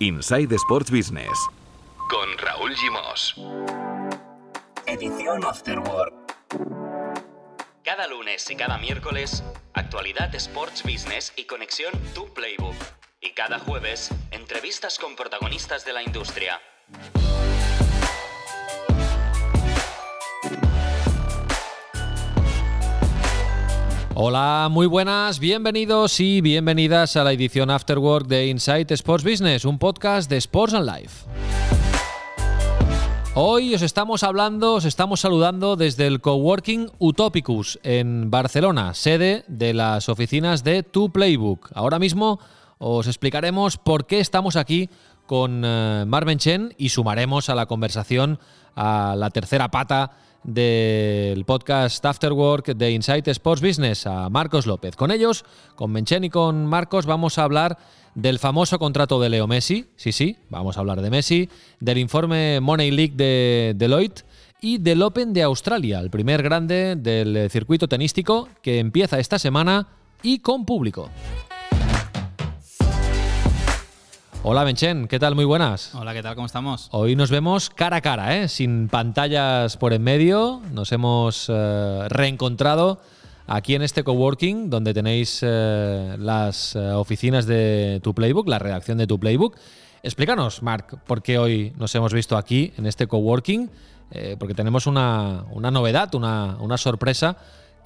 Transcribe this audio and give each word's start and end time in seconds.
Inside 0.00 0.54
Sports 0.56 0.90
Business. 0.90 1.32
Con 2.10 2.36
Raúl 2.36 2.74
Gimos. 2.76 3.34
Edición 4.86 5.42
Afterwork. 5.42 6.12
Cada 7.82 8.06
lunes 8.06 8.50
y 8.50 8.56
cada 8.56 8.76
miércoles, 8.76 9.42
actualidad 9.72 10.34
Sports 10.34 10.82
Business 10.82 11.32
y 11.36 11.44
conexión 11.44 11.94
Tu 12.14 12.26
Playbook. 12.34 12.76
Y 13.22 13.30
cada 13.30 13.58
jueves, 13.58 14.10
entrevistas 14.32 14.98
con 14.98 15.16
protagonistas 15.16 15.86
de 15.86 15.94
la 15.94 16.02
industria. 16.02 16.60
Hola, 24.18 24.68
muy 24.70 24.86
buenas, 24.86 25.40
bienvenidos 25.40 26.20
y 26.20 26.40
bienvenidas 26.40 27.16
a 27.16 27.22
la 27.22 27.32
edición 27.32 27.68
Afterwork 27.68 28.26
de 28.26 28.46
Insight 28.46 28.90
Sports 28.92 29.22
Business, 29.22 29.66
un 29.66 29.78
podcast 29.78 30.30
de 30.30 30.38
Sports 30.38 30.72
and 30.72 30.90
Life. 30.90 31.26
Hoy 33.34 33.74
os 33.74 33.82
estamos 33.82 34.22
hablando, 34.22 34.76
os 34.76 34.86
estamos 34.86 35.20
saludando 35.20 35.76
desde 35.76 36.06
el 36.06 36.22
coworking 36.22 36.88
Utopicus 36.98 37.78
en 37.82 38.30
Barcelona, 38.30 38.94
sede 38.94 39.44
de 39.48 39.74
las 39.74 40.08
oficinas 40.08 40.64
de 40.64 40.82
Tu 40.82 41.10
Playbook. 41.10 41.70
Ahora 41.74 41.98
mismo 41.98 42.40
os 42.78 43.08
explicaremos 43.08 43.76
por 43.76 44.06
qué 44.06 44.20
estamos 44.20 44.56
aquí 44.56 44.88
con 45.26 45.60
eh, 45.62 46.04
Marvin 46.06 46.38
Chen 46.38 46.74
y 46.78 46.88
sumaremos 46.88 47.50
a 47.50 47.54
la 47.54 47.66
conversación 47.66 48.38
a 48.74 49.14
la 49.14 49.28
tercera 49.28 49.70
pata 49.70 50.12
del 50.46 51.44
podcast 51.44 52.04
Afterwork 52.06 52.68
de 52.68 52.92
Insight 52.92 53.26
Sports 53.28 53.60
Business 53.60 54.06
a 54.06 54.30
Marcos 54.30 54.64
López. 54.64 54.94
Con 54.96 55.10
ellos, 55.10 55.44
con 55.74 55.90
Menchen 55.90 56.24
y 56.24 56.30
con 56.30 56.66
Marcos, 56.66 57.04
vamos 57.04 57.38
a 57.38 57.42
hablar 57.42 57.78
del 58.14 58.38
famoso 58.38 58.78
contrato 58.78 59.20
de 59.20 59.28
Leo 59.28 59.46
Messi, 59.46 59.86
sí, 59.96 60.12
sí, 60.12 60.38
vamos 60.48 60.76
a 60.76 60.80
hablar 60.80 61.02
de 61.02 61.10
Messi, 61.10 61.50
del 61.80 61.98
informe 61.98 62.60
Money 62.60 62.90
League 62.90 63.14
de 63.14 63.74
Deloitte 63.76 64.24
y 64.60 64.78
del 64.78 65.02
Open 65.02 65.32
de 65.32 65.42
Australia, 65.42 65.98
el 65.98 66.10
primer 66.10 66.42
grande 66.42 66.96
del 66.96 67.50
circuito 67.50 67.88
tenístico 67.88 68.48
que 68.62 68.78
empieza 68.78 69.18
esta 69.18 69.38
semana 69.38 69.88
y 70.22 70.38
con 70.38 70.64
público. 70.64 71.10
Hola 74.48 74.62
Benchen, 74.62 75.08
¿qué 75.08 75.18
tal? 75.18 75.34
Muy 75.34 75.44
buenas. 75.44 75.92
Hola, 75.96 76.14
¿qué 76.14 76.22
tal? 76.22 76.36
¿Cómo 76.36 76.46
estamos? 76.46 76.88
Hoy 76.92 77.16
nos 77.16 77.32
vemos 77.32 77.68
cara 77.68 77.96
a 77.96 78.00
cara, 78.00 78.36
¿eh? 78.36 78.46
sin 78.46 78.86
pantallas 78.86 79.76
por 79.76 79.92
en 79.92 80.04
medio. 80.04 80.62
Nos 80.72 80.92
hemos 80.92 81.46
eh, 81.48 82.06
reencontrado 82.10 83.00
aquí 83.48 83.74
en 83.74 83.82
este 83.82 84.04
coworking 84.04 84.70
donde 84.70 84.94
tenéis 84.94 85.40
eh, 85.42 86.14
las 86.20 86.76
eh, 86.76 86.78
oficinas 86.92 87.46
de 87.46 87.98
tu 88.04 88.14
playbook, 88.14 88.46
la 88.46 88.60
redacción 88.60 88.98
de 88.98 89.08
tu 89.08 89.18
playbook. 89.18 89.56
Explícanos, 90.04 90.62
Marc, 90.62 90.96
por 91.00 91.22
qué 91.22 91.40
hoy 91.40 91.72
nos 91.76 91.92
hemos 91.96 92.14
visto 92.14 92.36
aquí 92.36 92.72
en 92.76 92.86
este 92.86 93.08
coworking, 93.08 93.68
porque 94.38 94.54
tenemos 94.54 94.86
una, 94.86 95.44
una 95.50 95.72
novedad, 95.72 96.14
una, 96.14 96.56
una 96.60 96.78
sorpresa 96.78 97.36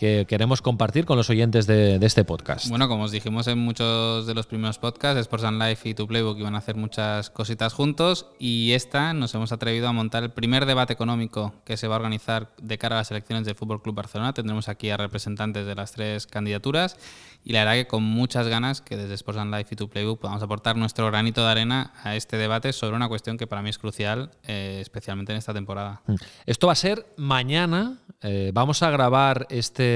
que 0.01 0.25
queremos 0.27 0.62
compartir 0.62 1.05
con 1.05 1.19
los 1.19 1.29
oyentes 1.29 1.67
de, 1.67 1.98
de, 1.98 2.06
este 2.06 2.25
podcast. 2.25 2.70
Bueno, 2.70 2.89
como 2.89 3.05
os 3.05 3.11
dijimos 3.11 3.47
en 3.48 3.59
muchos 3.59 4.27
de 4.27 4.33
los 4.33 4.47
primeros 4.47 4.79
podcasts, 4.79 5.20
Sports 5.20 5.45
and 5.45 5.62
Life 5.62 5.87
y 5.87 5.93
Tu 5.93 6.06
Playbook 6.06 6.39
iban 6.39 6.55
a 6.55 6.59
hacer 6.59 6.75
muchas 6.75 7.29
cositas 7.29 7.75
juntos 7.75 8.31
y 8.39 8.73
esta 8.73 9.12
nos 9.12 9.34
hemos 9.34 9.53
atrevido 9.53 9.89
a 9.89 9.93
montar 9.93 10.23
el 10.23 10.31
primer 10.31 10.65
debate 10.65 10.95
económico 10.95 11.53
que 11.67 11.77
se 11.77 11.87
va 11.87 11.97
a 11.97 11.98
organizar 11.98 12.48
de 12.62 12.78
cara 12.78 12.97
a 12.97 13.01
las 13.01 13.11
elecciones 13.11 13.45
del 13.45 13.56
Fútbol 13.56 13.83
Club 13.83 13.95
Barcelona. 13.95 14.33
Tendremos 14.33 14.71
aquí 14.71 14.89
a 14.89 14.97
representantes 14.97 15.67
de 15.67 15.75
las 15.75 15.93
tres 15.93 16.27
candidaturas 16.27 16.97
y 17.45 17.53
la 17.53 17.61
verdad 17.61 17.75
que 17.75 17.87
con 17.87 18.03
muchas 18.03 18.48
ganas 18.48 18.81
que 18.81 18.97
desde 18.97 19.15
Sports 19.15 19.41
and 19.41 19.55
Life 19.55 19.69
y 19.73 19.77
Tu 19.77 19.89
Playbook 19.91 20.21
podamos 20.21 20.43
aportar 20.43 20.77
nuestro 20.77 21.06
granito 21.09 21.43
de 21.43 21.51
arena 21.51 21.93
a 22.05 22.17
este 22.17 22.39
debate 22.39 22.73
sobre 22.73 22.97
una 22.97 23.09
cuestión 23.09 23.37
que 23.37 23.47
para 23.47 23.61
mí 23.61 23.69
es 23.69 23.78
crucial, 23.78 24.31
eh, 24.47 24.78
especialmente 24.81 25.33
en 25.33 25.39
esta 25.39 25.53
temporada. 25.53 26.01
Esto 26.47 26.69
va 26.69 26.73
a 26.73 26.77
ser 26.77 27.06
mañana, 27.19 27.98
eh, 28.23 28.51
vamos 28.55 28.83
a 28.83 28.91
grabar 28.91 29.47
este 29.50 29.90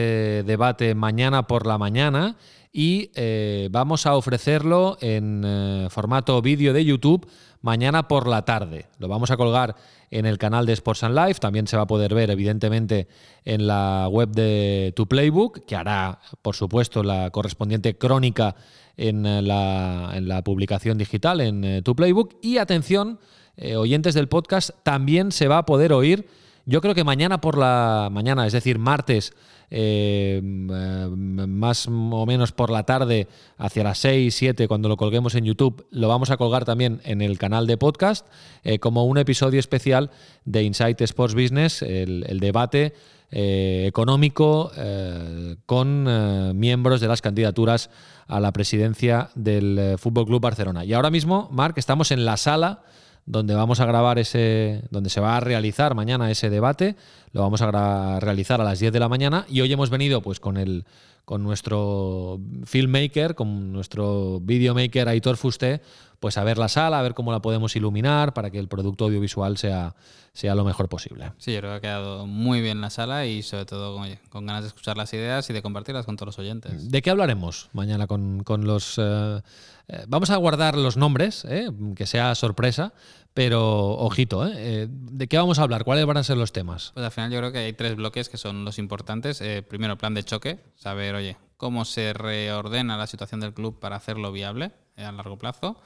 debate 0.46 0.94
mañana 0.94 1.46
por 1.46 1.66
la 1.66 1.78
mañana 1.78 2.36
y 2.72 3.10
eh, 3.14 3.68
vamos 3.70 4.04
a 4.06 4.16
ofrecerlo 4.16 4.98
en 5.00 5.42
eh, 5.46 5.86
formato 5.90 6.42
vídeo 6.42 6.72
de 6.72 6.84
YouTube 6.84 7.26
mañana 7.62 8.08
por 8.08 8.26
la 8.26 8.44
tarde. 8.44 8.86
Lo 8.98 9.08
vamos 9.08 9.30
a 9.30 9.36
colgar 9.36 9.76
en 10.10 10.26
el 10.26 10.38
canal 10.38 10.66
de 10.66 10.74
Sports 10.74 11.04
and 11.04 11.16
Life, 11.16 11.40
también 11.40 11.66
se 11.66 11.76
va 11.76 11.84
a 11.84 11.86
poder 11.86 12.14
ver 12.14 12.30
evidentemente 12.30 13.08
en 13.44 13.66
la 13.66 14.06
web 14.10 14.30
de 14.30 14.92
Tu 14.94 15.06
Playbook, 15.06 15.64
que 15.64 15.76
hará 15.76 16.20
por 16.42 16.56
supuesto 16.56 17.02
la 17.02 17.30
correspondiente 17.30 17.96
crónica 17.96 18.54
en 18.96 19.22
la, 19.46 20.10
en 20.14 20.28
la 20.28 20.42
publicación 20.42 20.98
digital 20.98 21.40
en 21.40 21.64
eh, 21.64 21.82
Tu 21.82 21.96
Playbook 21.96 22.34
y 22.42 22.58
atención, 22.58 23.18
eh, 23.56 23.76
oyentes 23.76 24.14
del 24.14 24.28
podcast, 24.28 24.70
también 24.82 25.32
se 25.32 25.48
va 25.48 25.58
a 25.58 25.66
poder 25.66 25.92
oír 25.92 26.26
yo 26.66 26.80
creo 26.80 26.94
que 26.94 27.04
mañana 27.04 27.40
por 27.40 27.58
la 27.58 28.08
mañana, 28.10 28.46
es 28.46 28.52
decir, 28.52 28.78
martes, 28.78 29.34
eh, 29.70 30.40
más 30.42 31.88
o 31.88 32.26
menos 32.26 32.52
por 32.52 32.70
la 32.70 32.84
tarde, 32.84 33.28
hacia 33.58 33.84
las 33.84 33.98
6, 33.98 34.34
7, 34.34 34.68
cuando 34.68 34.88
lo 34.88 34.96
colguemos 34.96 35.34
en 35.34 35.44
YouTube, 35.44 35.86
lo 35.90 36.08
vamos 36.08 36.30
a 36.30 36.36
colgar 36.36 36.64
también 36.64 37.00
en 37.04 37.22
el 37.22 37.38
canal 37.38 37.66
de 37.66 37.76
podcast 37.76 38.26
eh, 38.62 38.78
como 38.78 39.04
un 39.04 39.18
episodio 39.18 39.60
especial 39.60 40.10
de 40.44 40.62
Insight 40.62 41.00
Sports 41.00 41.34
Business, 41.34 41.82
el, 41.82 42.38
debate 42.40 42.94
eh, 43.30 43.84
económico 43.88 44.70
con 45.66 46.58
miembros 46.58 47.00
de 47.00 47.08
las 47.08 47.22
candidaturas 47.22 47.90
a 48.26 48.40
la 48.40 48.52
presidencia 48.52 49.30
del 49.34 49.96
Fútbol 49.98 50.26
Club 50.26 50.40
Barcelona. 50.40 50.84
Y 50.84 50.92
ahora 50.92 51.10
mismo, 51.10 51.48
Marc, 51.52 51.78
estamos 51.78 52.10
en 52.10 52.24
la 52.24 52.36
sala 52.36 52.82
donde 53.26 53.54
vamos 53.54 53.80
a 53.80 53.86
grabar 53.86 54.18
ese, 54.18 54.82
donde 54.90 55.10
se 55.10 55.20
va 55.20 55.36
a 55.36 55.40
realizar 55.40 55.94
mañana 55.94 56.30
ese 56.30 56.50
debate. 56.50 56.96
Lo 57.32 57.40
vamos 57.42 57.62
a 57.62 58.20
realizar 58.20 58.60
a 58.60 58.64
las 58.64 58.78
10 58.78 58.92
de 58.92 59.00
la 59.00 59.08
mañana 59.08 59.46
y 59.48 59.60
hoy 59.60 59.72
hemos 59.72 59.90
venido 59.90 60.20
pues 60.20 60.40
con 60.40 60.56
el 60.56 60.84
con 61.24 61.42
nuestro 61.42 62.38
filmmaker, 62.64 63.34
con 63.34 63.72
nuestro 63.72 64.40
videomaker 64.40 65.08
Aitor 65.08 65.36
Fusté, 65.36 65.80
pues 66.20 66.38
a 66.38 66.44
ver 66.44 66.58
la 66.58 66.68
sala, 66.68 66.98
a 66.98 67.02
ver 67.02 67.14
cómo 67.14 67.32
la 67.32 67.40
podemos 67.40 67.76
iluminar 67.76 68.34
para 68.34 68.50
que 68.50 68.58
el 68.58 68.68
producto 68.68 69.04
audiovisual 69.04 69.56
sea, 69.56 69.94
sea 70.32 70.54
lo 70.54 70.64
mejor 70.64 70.88
posible. 70.88 71.32
Sí, 71.38 71.52
yo 71.52 71.60
creo 71.60 71.70
que 71.72 71.76
ha 71.76 71.80
quedado 71.80 72.26
muy 72.26 72.60
bien 72.60 72.80
la 72.80 72.90
sala 72.90 73.26
y 73.26 73.42
sobre 73.42 73.66
todo 73.66 73.98
con 74.30 74.46
ganas 74.46 74.62
de 74.62 74.68
escuchar 74.68 74.96
las 74.96 75.12
ideas 75.12 75.48
y 75.50 75.52
de 75.52 75.62
compartirlas 75.62 76.06
con 76.06 76.16
todos 76.16 76.28
los 76.28 76.38
oyentes. 76.38 76.90
¿De 76.90 77.02
qué 77.02 77.10
hablaremos 77.10 77.68
mañana 77.72 78.06
con, 78.06 78.42
con 78.42 78.66
los... 78.66 78.98
Eh, 78.98 79.40
eh, 79.88 80.04
vamos 80.08 80.30
a 80.30 80.36
guardar 80.36 80.76
los 80.76 80.96
nombres, 80.96 81.44
eh, 81.44 81.70
que 81.94 82.06
sea 82.06 82.34
sorpresa, 82.34 82.94
pero 83.34 83.90
ojito, 83.96 84.46
¿eh? 84.46 84.86
¿de 84.88 85.26
qué 85.26 85.36
vamos 85.36 85.58
a 85.58 85.62
hablar? 85.62 85.84
¿Cuáles 85.84 86.06
van 86.06 86.16
a 86.16 86.22
ser 86.22 86.36
los 86.36 86.52
temas? 86.52 86.92
Pues 86.94 87.04
al 87.04 87.10
final 87.10 87.32
yo 87.32 87.38
creo 87.40 87.52
que 87.52 87.58
hay 87.58 87.72
tres 87.72 87.96
bloques 87.96 88.28
que 88.28 88.36
son 88.36 88.64
los 88.64 88.78
importantes. 88.78 89.40
Eh, 89.40 89.62
primero, 89.62 89.98
plan 89.98 90.14
de 90.14 90.22
choque, 90.22 90.60
saber, 90.76 91.16
oye, 91.16 91.36
cómo 91.56 91.84
se 91.84 92.12
reordena 92.12 92.96
la 92.96 93.08
situación 93.08 93.40
del 93.40 93.52
club 93.52 93.80
para 93.80 93.96
hacerlo 93.96 94.30
viable 94.30 94.70
eh, 94.96 95.04
a 95.04 95.10
largo 95.10 95.36
plazo. 95.36 95.76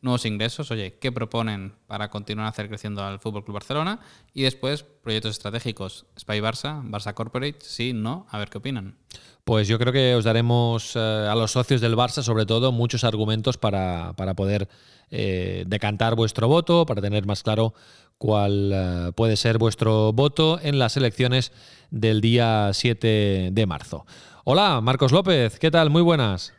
Nuevos 0.00 0.24
ingresos, 0.26 0.70
oye, 0.70 0.96
¿qué 1.00 1.10
proponen 1.10 1.74
para 1.88 2.08
continuar 2.08 2.46
a 2.46 2.50
hacer 2.50 2.68
creciendo 2.68 3.02
al 3.02 3.18
Fútbol 3.18 3.44
Club 3.44 3.54
Barcelona? 3.54 3.98
Y 4.32 4.42
después, 4.42 4.84
proyectos 4.84 5.32
estratégicos, 5.32 6.06
Spy 6.16 6.38
Barça, 6.38 6.82
Barça 6.88 7.14
Corporate, 7.14 7.58
sí, 7.62 7.92
no, 7.92 8.24
a 8.30 8.38
ver 8.38 8.48
qué 8.48 8.58
opinan. 8.58 8.96
Pues 9.42 9.66
yo 9.66 9.76
creo 9.78 9.92
que 9.92 10.14
os 10.14 10.24
daremos 10.24 10.94
eh, 10.94 11.00
a 11.00 11.34
los 11.34 11.50
socios 11.50 11.80
del 11.80 11.96
Barça, 11.96 12.22
sobre 12.22 12.46
todo, 12.46 12.70
muchos 12.70 13.02
argumentos 13.02 13.56
para, 13.56 14.12
para 14.16 14.34
poder 14.34 14.68
eh, 15.10 15.64
decantar 15.66 16.14
vuestro 16.14 16.46
voto, 16.46 16.86
para 16.86 17.02
tener 17.02 17.26
más 17.26 17.42
claro 17.42 17.74
cuál 18.18 18.72
uh, 19.08 19.12
puede 19.12 19.36
ser 19.36 19.58
vuestro 19.58 20.12
voto 20.12 20.60
en 20.62 20.78
las 20.78 20.96
elecciones 20.96 21.52
del 21.90 22.20
día 22.20 22.70
7 22.72 23.50
de 23.52 23.66
marzo. 23.66 24.06
Hola, 24.44 24.80
Marcos 24.80 25.12
López, 25.12 25.58
¿qué 25.58 25.70
tal? 25.70 25.90
Muy 25.90 26.02
buenas. 26.02 26.52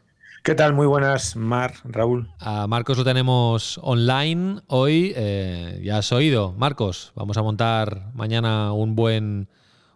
¿Qué 0.44 0.56
tal? 0.56 0.74
Muy 0.74 0.88
buenas, 0.88 1.36
Mar, 1.36 1.74
Raúl. 1.84 2.30
A 2.40 2.66
Marcos 2.66 2.98
lo 2.98 3.04
tenemos 3.04 3.78
online 3.84 4.62
hoy. 4.68 5.12
Eh, 5.16 5.82
ya 5.84 5.98
has 5.98 6.12
oído, 6.14 6.54
Marcos. 6.58 7.12
Vamos 7.14 7.38
a 7.38 7.44
montar 7.44 8.12
mañana 8.14 8.72
un 8.72 8.96
buen, 8.96 9.50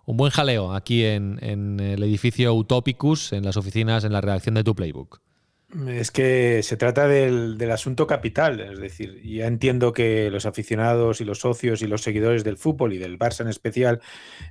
un 0.06 0.18
buen 0.18 0.32
jaleo 0.32 0.74
aquí 0.74 1.06
en, 1.06 1.40
en 1.42 1.80
el 1.80 2.04
edificio 2.04 2.54
Utopicus, 2.54 3.32
en 3.32 3.46
las 3.46 3.56
oficinas, 3.56 4.04
en 4.04 4.12
la 4.12 4.20
redacción 4.20 4.56
de 4.56 4.66
tu 4.66 4.76
Playbook. 4.76 5.22
Es 5.88 6.12
que 6.12 6.62
se 6.62 6.78
trata 6.78 7.08
del, 7.08 7.58
del, 7.58 7.72
asunto 7.72 8.06
capital, 8.06 8.60
es 8.60 8.80
decir, 8.80 9.20
ya 9.24 9.48
entiendo 9.48 9.92
que 9.92 10.30
los 10.30 10.46
aficionados 10.46 11.20
y 11.20 11.26
los 11.26 11.40
socios 11.40 11.82
y 11.82 11.88
los 11.88 12.04
seguidores 12.04 12.44
del 12.44 12.58
fútbol 12.58 12.94
y 12.94 13.00
del 13.00 13.18
Barça 13.18 13.42
en 13.42 13.48
especial 13.48 14.00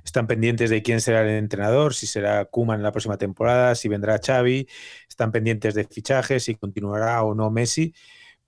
están 0.03 0.27
pendientes 0.27 0.69
de 0.69 0.81
quién 0.81 0.99
será 0.99 1.21
el 1.21 1.29
entrenador, 1.29 1.93
si 1.93 2.07
será 2.07 2.43
Koeman 2.45 2.79
en 2.79 2.83
la 2.83 2.91
próxima 2.91 3.17
temporada, 3.17 3.73
si 3.75 3.87
vendrá 3.87 4.19
Xavi, 4.19 4.67
están 5.07 5.31
pendientes 5.31 5.75
de 5.75 5.85
fichajes, 5.85 6.43
si 6.43 6.55
continuará 6.55 7.23
o 7.23 7.33
no 7.33 7.49
Messi, 7.51 7.93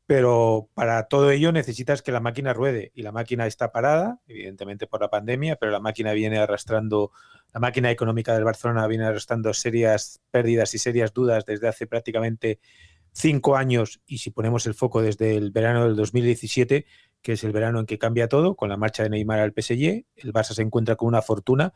pero 0.08 0.70
para 0.74 1.08
todo 1.08 1.32
ello 1.32 1.52
necesitas 1.52 2.02
que 2.02 2.12
la 2.12 2.20
máquina 2.20 2.54
ruede 2.54 2.92
y 2.94 3.02
la 3.02 3.12
máquina 3.12 3.48
está 3.48 3.72
parada, 3.72 4.20
evidentemente 4.28 4.88
por 4.88 5.02
la 5.02 5.10
pandemia, 5.10 5.56
pero 5.56 5.72
la 5.72 5.80
máquina 5.80 6.14
viene 6.14 6.38
arrastrando 6.38 7.12
la 7.54 7.62
máquina 7.62 7.90
económica 7.90 8.34
del 8.34 8.44
Barcelona 8.44 8.86
viene 8.86 9.06
arrastrando 9.06 9.54
serias 9.54 10.22
pérdidas 10.30 10.74
y 10.74 10.78
serias 10.78 11.14
dudas 11.14 11.46
desde 11.46 11.70
hace 11.70 11.88
prácticamente 11.88 12.60
cinco 13.14 13.56
años, 13.56 14.02
y 14.06 14.18
si 14.18 14.30
ponemos 14.30 14.68
el 14.68 14.74
foco 14.74 15.02
desde 15.02 15.38
el 15.38 15.52
verano 15.52 15.86
del 15.86 15.96
2017, 15.96 16.86
que 17.22 17.32
es 17.32 17.44
el 17.46 17.54
verano 17.54 17.80
en 17.80 17.86
que 17.86 17.98
cambia 17.98 18.28
todo, 18.28 18.56
con 18.56 18.68
la 18.68 18.76
marcha 18.76 19.04
de 19.04 19.10
Neymar 19.10 19.40
al 19.40 19.54
PSG, 19.54 20.06
el 20.18 20.34
Barça 20.34 20.54
se 20.54 20.62
encuentra 20.64 20.98
con 20.98 21.08
una 21.08 21.22
fortuna. 21.22 21.74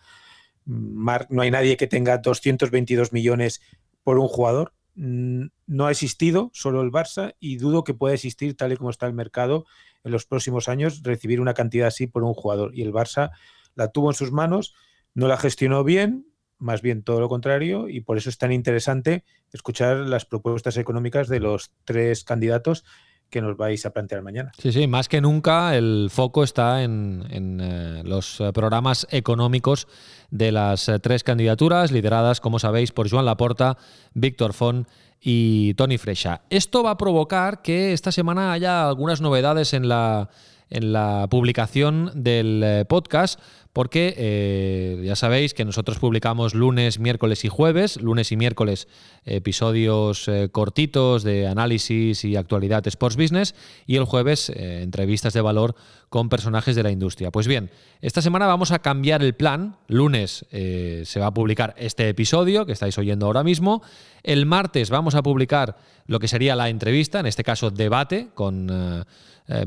No 0.66 1.42
hay 1.42 1.50
nadie 1.50 1.78
que 1.78 1.88
tenga 1.88 2.18
222 2.18 3.14
millones 3.14 3.62
por 4.04 4.20
un 4.20 4.28
jugador. 4.28 4.74
No 5.01 5.86
ha 5.86 5.92
existido 5.92 6.51
solo 6.54 6.81
el 6.81 6.92
Barça 6.92 7.36
y 7.40 7.56
dudo 7.56 7.86
que 7.86 7.94
pueda 7.94 8.13
existir, 8.13 8.57
tal 8.57 8.74
y 8.74 8.75
como 8.78 8.90
está 8.90 9.07
el 9.07 9.13
mercado, 9.13 9.66
en 10.04 10.12
los 10.12 10.25
próximos 10.25 10.68
años, 10.68 11.04
recibir 11.04 11.40
una 11.40 11.54
cantidad 11.54 11.88
así 11.88 12.06
por 12.06 12.24
un 12.24 12.34
jugador. 12.34 12.75
Y 12.75 12.81
el 12.81 12.92
Barça 12.92 13.31
la 13.75 13.92
tuvo 13.92 14.10
en 14.10 14.16
sus 14.16 14.34
manos, 14.34 14.75
no 15.13 15.28
la 15.28 15.38
gestionó 15.38 15.86
bien, 15.86 16.25
más 16.57 16.81
bien 16.81 17.04
todo 17.04 17.22
lo 17.22 17.30
contrario, 17.30 17.88
y 17.88 18.01
por 18.01 18.18
eso 18.18 18.30
es 18.30 18.38
tan 18.38 18.51
interesante 18.51 19.24
escuchar 19.54 19.98
las 19.98 20.25
propuestas 20.25 20.75
económicas 20.75 21.30
de 21.30 21.40
los 21.40 21.72
tres 21.86 22.25
candidatos 22.25 22.84
que 23.30 23.42
nos 23.42 23.58
vais 23.58 23.86
a 23.86 23.92
plantear 23.92 24.22
mañana. 24.22 24.52
Sí, 24.58 24.72
sí, 24.72 24.88
más 24.88 25.08
que 25.08 25.22
nunca 25.22 25.76
el 25.76 26.10
foco 26.12 26.44
está 26.44 26.84
en, 26.84 27.26
eh, 27.62 28.02
los 28.04 28.40
eh, 28.42 28.52
programas 28.54 29.08
económicos 29.12 29.88
de 30.31 30.52
las 30.52 30.90
eh, 30.90 31.00
tres 31.00 31.24
candidaturas, 31.24 31.92
lideradas, 31.92 32.42
como 32.42 32.60
sabéis, 32.60 32.92
por 32.92 33.10
Joan 33.10 33.26
Laporta, 33.26 33.78
Víctor 34.14 34.54
Font 34.54 34.88
y 35.22 35.74
Tony 35.76 35.98
Freixa. 35.98 36.42
Esto 36.50 36.84
va 36.84 36.92
a 36.92 36.98
provocar 36.98 37.62
que 37.62 37.94
esta 37.94 38.12
semana 38.12 38.52
haya 38.52 38.88
algunas 38.88 39.22
novedades 39.22 39.74
en 39.74 39.90
la, 39.90 40.30
en 40.70 40.94
la 40.94 41.28
publicación 41.30 42.12
del 42.16 42.86
podcast 42.88 43.40
porque 43.80 44.14
eh, 44.18 45.02
ya 45.06 45.16
sabéis 45.16 45.54
que 45.54 45.64
nosotros 45.64 46.00
publicamos 46.00 46.54
lunes, 46.54 47.00
miércoles 47.00 47.46
y 47.46 47.48
jueves, 47.48 47.96
lunes 48.02 48.30
y 48.34 48.36
miércoles 48.36 48.90
episodios 49.24 50.28
eh, 50.28 50.50
cortitos 50.52 51.24
de 51.24 51.48
análisis 51.48 52.26
y 52.26 52.36
actualidad 52.36 52.86
Sports 52.86 53.16
Business 53.16 53.56
y 53.88 53.96
el 53.96 54.04
jueves 54.04 54.50
eh, 54.50 54.81
entrevistas 54.84 55.31
de 55.31 55.40
valor 55.40 55.76
con 56.10 56.28
personajes 56.28 56.76
de 56.76 56.84
la 56.84 56.92
industria. 56.92 57.31
Pues 57.31 57.48
bien, 57.48 57.72
esta 58.02 58.22
semana 58.22 58.48
vamos 58.48 58.72
a 58.72 58.80
cambiar 58.80 59.24
el 59.24 59.34
plan. 59.34 59.78
Lunes 59.88 60.46
se 60.50 61.20
va 61.20 61.28
a 61.28 61.34
publicar 61.34 61.75
este 61.78 62.10
episodio 62.10 62.66
que 62.66 62.74
estáis 62.74 62.98
oyendo 62.98 63.28
ahora 63.28 63.44
mismo. 63.44 63.82
El 64.24 64.46
martes 64.48 64.90
vamos 64.90 65.14
a 65.16 65.22
publicar 65.22 65.78
lo 66.08 66.20
que 66.20 66.28
sería 66.28 66.56
la 66.56 66.70
entrevista, 66.70 67.20
en 67.20 67.28
este 67.28 67.44
caso 67.44 67.70
debate 67.70 68.30
con 68.34 69.06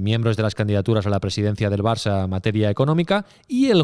miembros 0.00 0.36
de 0.36 0.42
las 0.42 0.56
candidaturas 0.56 1.06
a 1.06 1.10
la 1.10 1.20
presidencia 1.20 1.70
del 1.70 1.82
Barça 1.82 2.24
en 2.24 2.30
materia 2.30 2.70
económica. 2.70 3.24
Y 3.46 3.68
el 3.68 3.82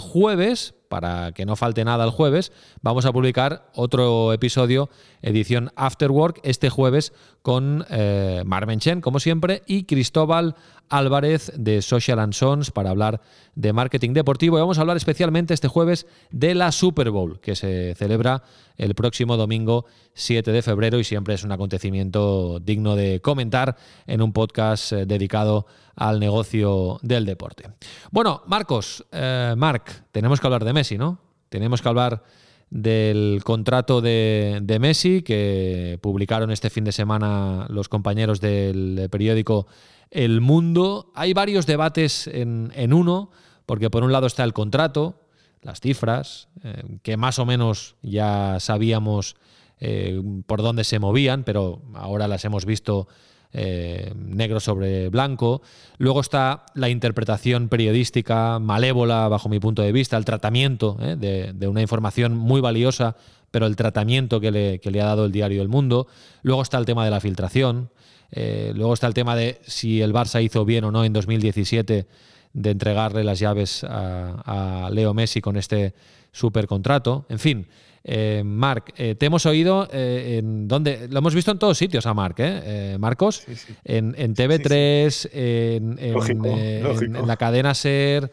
para 0.88 1.32
que 1.32 1.44
no 1.46 1.56
falte 1.56 1.84
nada 1.84 2.04
el 2.04 2.10
jueves, 2.10 2.52
vamos 2.82 3.04
a 3.04 3.12
publicar 3.12 3.70
otro 3.74 4.32
episodio, 4.32 4.88
edición 5.22 5.70
Afterwork, 5.76 6.40
este 6.42 6.70
jueves 6.70 7.12
con 7.42 7.84
eh, 7.90 8.42
Marmen 8.44 8.80
Chen, 8.80 9.00
como 9.00 9.20
siempre, 9.20 9.62
y 9.66 9.84
Cristóbal 9.84 10.54
Álvarez 10.88 11.52
de 11.56 11.82
Social 11.82 12.18
and 12.18 12.32
Sons 12.32 12.70
para 12.70 12.90
hablar 12.90 13.20
de 13.54 13.72
marketing 13.72 14.12
deportivo. 14.12 14.56
Y 14.56 14.60
vamos 14.60 14.78
a 14.78 14.80
hablar 14.80 14.96
especialmente 14.96 15.54
este 15.54 15.68
jueves 15.68 16.06
de 16.30 16.54
la 16.54 16.72
Super 16.72 17.10
Bowl, 17.10 17.40
que 17.40 17.54
se 17.54 17.94
celebra 17.94 18.42
el 18.76 18.94
próximo 18.94 19.36
domingo 19.36 19.86
7 20.14 20.50
de 20.52 20.62
febrero 20.62 20.98
y 20.98 21.04
siempre 21.04 21.34
es 21.34 21.44
un 21.44 21.52
acontecimiento 21.52 22.60
digno 22.60 22.96
de 22.96 23.20
comentar 23.20 23.76
en 24.06 24.22
un 24.22 24.32
podcast 24.32 24.92
eh, 24.92 25.06
dedicado 25.06 25.66
al 25.96 26.20
negocio 26.20 26.98
del 27.02 27.24
deporte. 27.24 27.64
Bueno, 28.12 28.42
Marcos, 28.46 29.04
eh, 29.10 29.54
Marc, 29.56 30.04
tenemos 30.18 30.40
que 30.40 30.48
hablar 30.48 30.64
de 30.64 30.72
Messi, 30.72 30.98
¿no? 30.98 31.20
Tenemos 31.48 31.80
que 31.80 31.88
hablar 31.88 32.24
del 32.70 33.40
contrato 33.44 34.00
de, 34.00 34.76
Messi 34.80 35.22
que 35.22 35.96
publicaron 36.02 36.50
este 36.50 36.70
fin 36.70 36.82
de 36.82 36.90
semana 36.90 37.66
los 37.68 37.88
compañeros 37.88 38.40
del 38.40 39.06
periódico 39.12 39.68
El 40.10 40.40
Mundo. 40.40 41.12
Hay 41.14 41.34
varios 41.34 41.66
debates 41.66 42.26
en, 42.26 42.92
uno, 42.92 43.30
porque 43.64 43.90
por 43.90 44.02
un 44.02 44.10
lado 44.10 44.26
está 44.26 44.42
el 44.42 44.52
contrato, 44.52 45.22
las 45.62 45.78
cifras, 45.78 46.48
eh, 46.64 46.98
que 47.04 47.16
más 47.16 47.38
o 47.38 47.46
menos 47.46 47.94
ya 48.02 48.56
sabíamos 48.58 49.36
eh, 49.78 50.20
por 50.46 50.62
dónde 50.62 50.82
se 50.82 50.98
movían, 50.98 51.44
pero 51.44 51.80
ahora 51.94 52.26
las 52.26 52.44
hemos 52.44 52.64
visto 52.64 53.06
eh, 53.52 54.12
negro 54.14 54.60
sobre 54.60 55.08
blanco. 55.08 55.62
Luego 55.96 56.20
está 56.20 56.66
la 56.74 56.90
interpretación 56.90 57.68
periodística 57.68 58.58
malévola, 58.58 59.26
bajo 59.28 59.48
mi 59.48 59.58
punto 59.58 59.82
de 59.82 59.90
vista, 59.90 60.16
el 60.16 60.24
tratamiento 60.24 60.98
eh, 61.00 61.54
de, 61.54 61.68
una 61.68 61.80
información 61.80 62.36
muy 62.36 62.60
valiosa, 62.60 63.16
pero 63.50 63.66
el 63.66 63.76
tratamiento 63.76 64.40
que 64.40 64.50
le, 64.50 65.00
ha 65.00 65.06
dado 65.06 65.24
el 65.24 65.32
diario 65.32 65.62
El 65.62 65.68
Mundo. 65.68 66.08
Luego 66.42 66.60
está 66.60 66.76
el 66.76 66.84
tema 66.84 67.04
de 67.04 67.10
la 67.10 67.20
filtración. 67.20 67.90
Eh, 68.30 68.72
luego 68.74 68.92
está 68.92 69.06
el 69.06 69.14
tema 69.14 69.34
de 69.34 69.58
si 69.66 70.02
el 70.02 70.12
Barça 70.12 70.42
hizo 70.42 70.66
bien 70.66 70.84
o 70.84 70.92
no 70.92 71.04
en 71.04 71.14
2017 71.14 72.06
de 72.52 72.70
entregarle 72.70 73.24
las 73.24 73.38
llaves 73.38 73.82
a, 73.84 74.84
a 74.84 74.90
Leo 74.90 75.14
Messi 75.14 75.40
con 75.40 75.56
este 75.56 75.94
supercontrato. 76.32 77.26
En 77.28 77.38
fin, 77.38 77.66
eh, 78.04 78.42
Marc, 78.44 78.94
eh, 78.96 79.16
te 79.16 79.26
hemos 79.26 79.44
oído 79.44 79.86
eh, 79.92 80.38
en 80.38 80.66
donde 80.66 81.08
lo 81.08 81.18
hemos 81.18 81.34
visto 81.34 81.50
en 81.50 81.58
todos 81.58 81.76
sitios 81.76 82.06
a 82.06 82.14
Marc, 82.14 82.38
¿eh? 82.38 82.96
Marcos, 82.98 83.44
En, 83.84 84.14
TV3, 84.14 85.28
en, 85.32 87.26
la 87.26 87.36
cadena 87.36 87.74
Ser. 87.74 88.32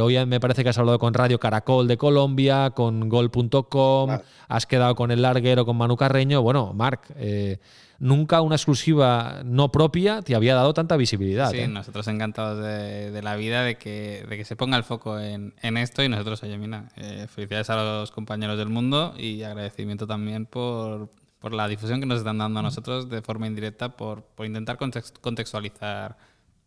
Hoy 0.00 0.24
me 0.26 0.40
parece 0.40 0.62
que 0.62 0.70
has 0.70 0.78
hablado 0.78 0.98
con 0.98 1.14
Radio 1.14 1.38
Caracol 1.38 1.86
de 1.88 1.96
Colombia, 1.96 2.70
con 2.70 3.08
Gol.com, 3.08 4.18
has 4.48 4.66
quedado 4.66 4.94
con 4.94 5.10
el 5.10 5.22
larguero, 5.22 5.64
con 5.64 5.76
Manu 5.76 5.96
Carreño. 5.96 6.42
Bueno, 6.42 6.72
Marc, 6.74 7.12
nunca 7.98 8.40
una 8.40 8.54
exclusiva 8.54 9.40
no 9.44 9.72
propia 9.72 10.22
te 10.22 10.34
había 10.34 10.54
dado 10.54 10.72
tanta 10.72 10.96
visibilidad. 10.96 11.50
Sí, 11.50 11.66
nosotros 11.66 12.06
encantados 12.08 12.62
de, 12.62 13.20
la 13.22 13.36
vida 13.36 13.62
de 13.62 13.76
que, 13.76 14.24
de 14.28 14.36
que 14.36 14.44
se 14.44 14.56
ponga 14.56 14.76
el 14.76 14.84
foco 14.84 15.18
en, 15.18 15.52
esto 15.62 16.02
y 16.02 16.08
nosotros, 16.08 16.42
oye, 16.42 16.56
mira, 16.58 16.88
eh, 16.96 17.26
felicidades 17.28 17.70
a 17.70 17.76
los 17.76 18.10
compañeros 18.10 18.58
del 18.58 18.68
mundo 18.68 19.14
y 19.18 19.42
agradecimiento 19.42 20.06
también 20.06 20.46
por, 20.46 21.10
la 21.50 21.68
difusión 21.68 22.00
que 22.00 22.06
nos 22.06 22.18
están 22.18 22.38
dando 22.38 22.60
a 22.60 22.62
nosotros 22.62 23.08
de 23.08 23.22
forma 23.22 23.46
indirecta 23.46 23.96
por, 23.96 24.22
por 24.22 24.46
intentar 24.46 24.76
contextualizar 24.76 26.16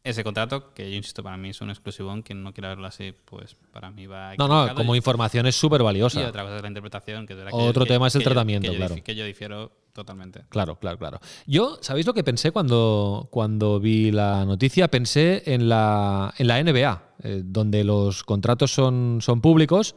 ese 0.03 0.23
contrato, 0.23 0.73
que 0.73 0.89
yo 0.89 0.97
insisto, 0.97 1.21
para 1.21 1.37
mí 1.37 1.49
es 1.49 1.61
un 1.61 1.69
exclusivo, 1.69 2.11
quien 2.23 2.41
no 2.41 2.53
quiera 2.53 2.69
verlo 2.69 2.87
así, 2.87 3.13
pues 3.25 3.55
para 3.71 3.91
mí 3.91 4.07
va... 4.07 4.35
No, 4.35 4.47
no, 4.47 4.73
como 4.73 4.95
información 4.95 5.45
es 5.45 5.55
súper 5.55 5.83
valiosa. 5.83 6.19
Y 6.19 6.23
otra 6.23 6.43
cosa 6.43 6.55
es 6.57 6.61
la 6.61 6.67
interpretación, 6.67 7.27
que 7.27 7.35
Otro 7.51 7.85
tema 7.85 8.07
es 8.07 8.15
el 8.15 8.23
tratamiento, 8.23 8.73
claro. 8.73 8.95
que 9.03 9.15
yo 9.15 9.25
difiero 9.25 9.71
totalmente. 9.93 10.41
Claro, 10.49 10.77
claro, 10.77 10.97
claro. 10.97 11.19
Yo, 11.45 11.77
¿sabéis 11.81 12.07
lo 12.07 12.13
que 12.13 12.23
pensé 12.23 12.51
cuando, 12.51 13.27
cuando 13.29 13.79
vi 13.79 14.11
la 14.11 14.43
noticia? 14.45 14.87
Pensé 14.87 15.43
en 15.45 15.69
la, 15.69 16.33
en 16.37 16.47
la 16.47 16.63
NBA, 16.63 17.03
eh, 17.23 17.41
donde 17.45 17.83
los 17.83 18.23
contratos 18.23 18.71
son, 18.71 19.19
son 19.21 19.39
públicos 19.39 19.95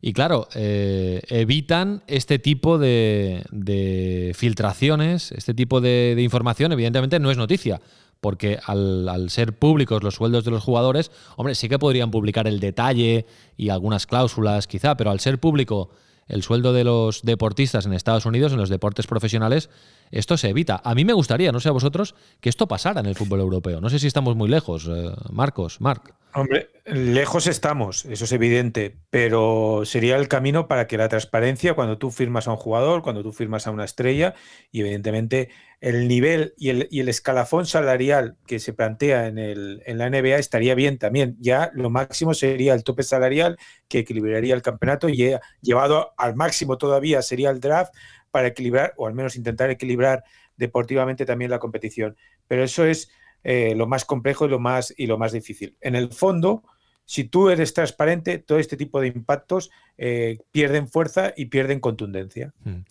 y 0.00 0.12
claro, 0.12 0.48
eh, 0.54 1.22
evitan 1.28 2.02
este 2.06 2.38
tipo 2.38 2.78
de, 2.78 3.44
de 3.50 4.32
filtraciones, 4.34 5.32
este 5.32 5.54
tipo 5.54 5.80
de, 5.80 6.14
de 6.14 6.22
información, 6.22 6.72
evidentemente 6.72 7.18
no 7.18 7.30
es 7.30 7.36
noticia 7.36 7.80
porque 8.20 8.58
al, 8.66 9.30
ser 9.30 9.58
públicos 9.58 10.02
los 10.02 10.14
sueldos 10.14 10.44
de 10.44 10.50
los 10.50 10.62
jugadores, 10.62 11.10
hombre, 11.36 11.54
sí 11.54 11.68
que 11.68 11.78
podrían 11.78 12.10
publicar 12.10 12.46
el 12.46 12.60
detalle 12.60 13.26
y 13.56 13.70
algunas 13.70 14.06
cláusulas 14.06 14.66
quizá, 14.66 14.96
pero 14.96 15.10
al 15.10 15.20
ser 15.20 15.38
público 15.38 15.90
el 16.28 16.42
sueldo 16.42 16.72
de 16.72 16.84
los 16.84 17.22
deportistas 17.22 17.86
en 17.86 17.92
Estados 17.92 18.26
Unidos, 18.26 18.52
en 18.52 18.58
los 18.58 18.68
deportes 18.68 19.06
profesionales, 19.06 19.68
esto 20.10 20.36
se 20.36 20.48
evita. 20.48 20.80
A 20.84 20.94
mí 20.94 21.04
me 21.04 21.12
gustaría, 21.12 21.52
no 21.52 21.60
sé 21.60 21.68
a 21.68 21.72
vosotros, 21.72 22.14
que 22.40 22.48
esto 22.48 22.66
pasara 22.68 23.00
en 23.00 23.06
el 23.06 23.14
fútbol 23.14 23.40
europeo. 23.40 23.80
No 23.80 23.90
sé 23.90 23.98
si 23.98 24.06
estamos 24.06 24.36
muy 24.36 24.48
lejos, 24.48 24.88
eh, 24.90 25.10
Marcos, 25.30 25.80
Marc. 25.80 26.14
Hombre, 26.32 26.68
lejos 26.84 27.48
estamos, 27.48 28.04
eso 28.04 28.24
es 28.24 28.30
evidente, 28.30 28.96
pero 29.10 29.82
sería 29.84 30.16
el 30.16 30.28
camino 30.28 30.68
para 30.68 30.86
que 30.86 30.96
la 30.96 31.08
transparencia, 31.08 31.74
cuando 31.74 31.98
tú 31.98 32.12
firmas 32.12 32.46
a 32.46 32.52
un 32.52 32.56
jugador, 32.56 33.02
cuando 33.02 33.24
tú 33.24 33.32
firmas 33.32 33.66
a 33.66 33.72
una 33.72 33.84
estrella, 33.84 34.34
y 34.70 34.80
evidentemente 34.80 35.48
el 35.80 36.06
nivel 36.06 36.54
y 36.56 36.68
el, 36.68 36.86
y 36.88 37.00
el 37.00 37.08
escalafón 37.08 37.66
salarial 37.66 38.36
que 38.46 38.60
se 38.60 38.72
plantea 38.72 39.26
en, 39.26 39.38
el, 39.38 39.82
en 39.86 39.98
la 39.98 40.08
NBA 40.08 40.36
estaría 40.36 40.76
bien 40.76 40.98
también. 40.98 41.36
Ya 41.40 41.70
lo 41.74 41.90
máximo 41.90 42.32
sería 42.32 42.74
el 42.74 42.84
tope 42.84 43.02
salarial 43.02 43.56
que 43.88 44.00
equilibraría 44.00 44.54
el 44.54 44.62
campeonato 44.62 45.08
y 45.08 45.34
llevado 45.62 46.12
al 46.16 46.36
máximo 46.36 46.78
todavía 46.78 47.22
sería 47.22 47.50
el 47.50 47.58
draft 47.58 47.92
para 48.30 48.48
equilibrar, 48.48 48.94
o 48.96 49.06
al 49.06 49.14
menos 49.14 49.36
intentar 49.36 49.70
equilibrar 49.70 50.24
deportivamente 50.56 51.24
también 51.24 51.50
la 51.50 51.58
competición. 51.58 52.16
Pero 52.46 52.64
eso 52.64 52.84
es 52.84 53.10
eh, 53.42 53.74
lo 53.74 53.86
más 53.86 54.04
complejo 54.04 54.46
y 54.46 54.48
lo 54.48 54.58
más, 54.58 54.94
y 54.96 55.06
lo 55.06 55.18
más 55.18 55.32
difícil. 55.32 55.76
En 55.80 55.94
el 55.94 56.12
fondo, 56.12 56.62
si 57.04 57.24
tú 57.24 57.48
eres 57.48 57.74
transparente, 57.74 58.38
todo 58.38 58.58
este 58.58 58.76
tipo 58.76 59.00
de 59.00 59.08
impactos 59.08 59.70
eh, 59.96 60.38
pierden 60.52 60.88
fuerza 60.88 61.32
y 61.36 61.46
pierden 61.46 61.80
contundencia. 61.80 62.52
Hmm. 62.64 62.82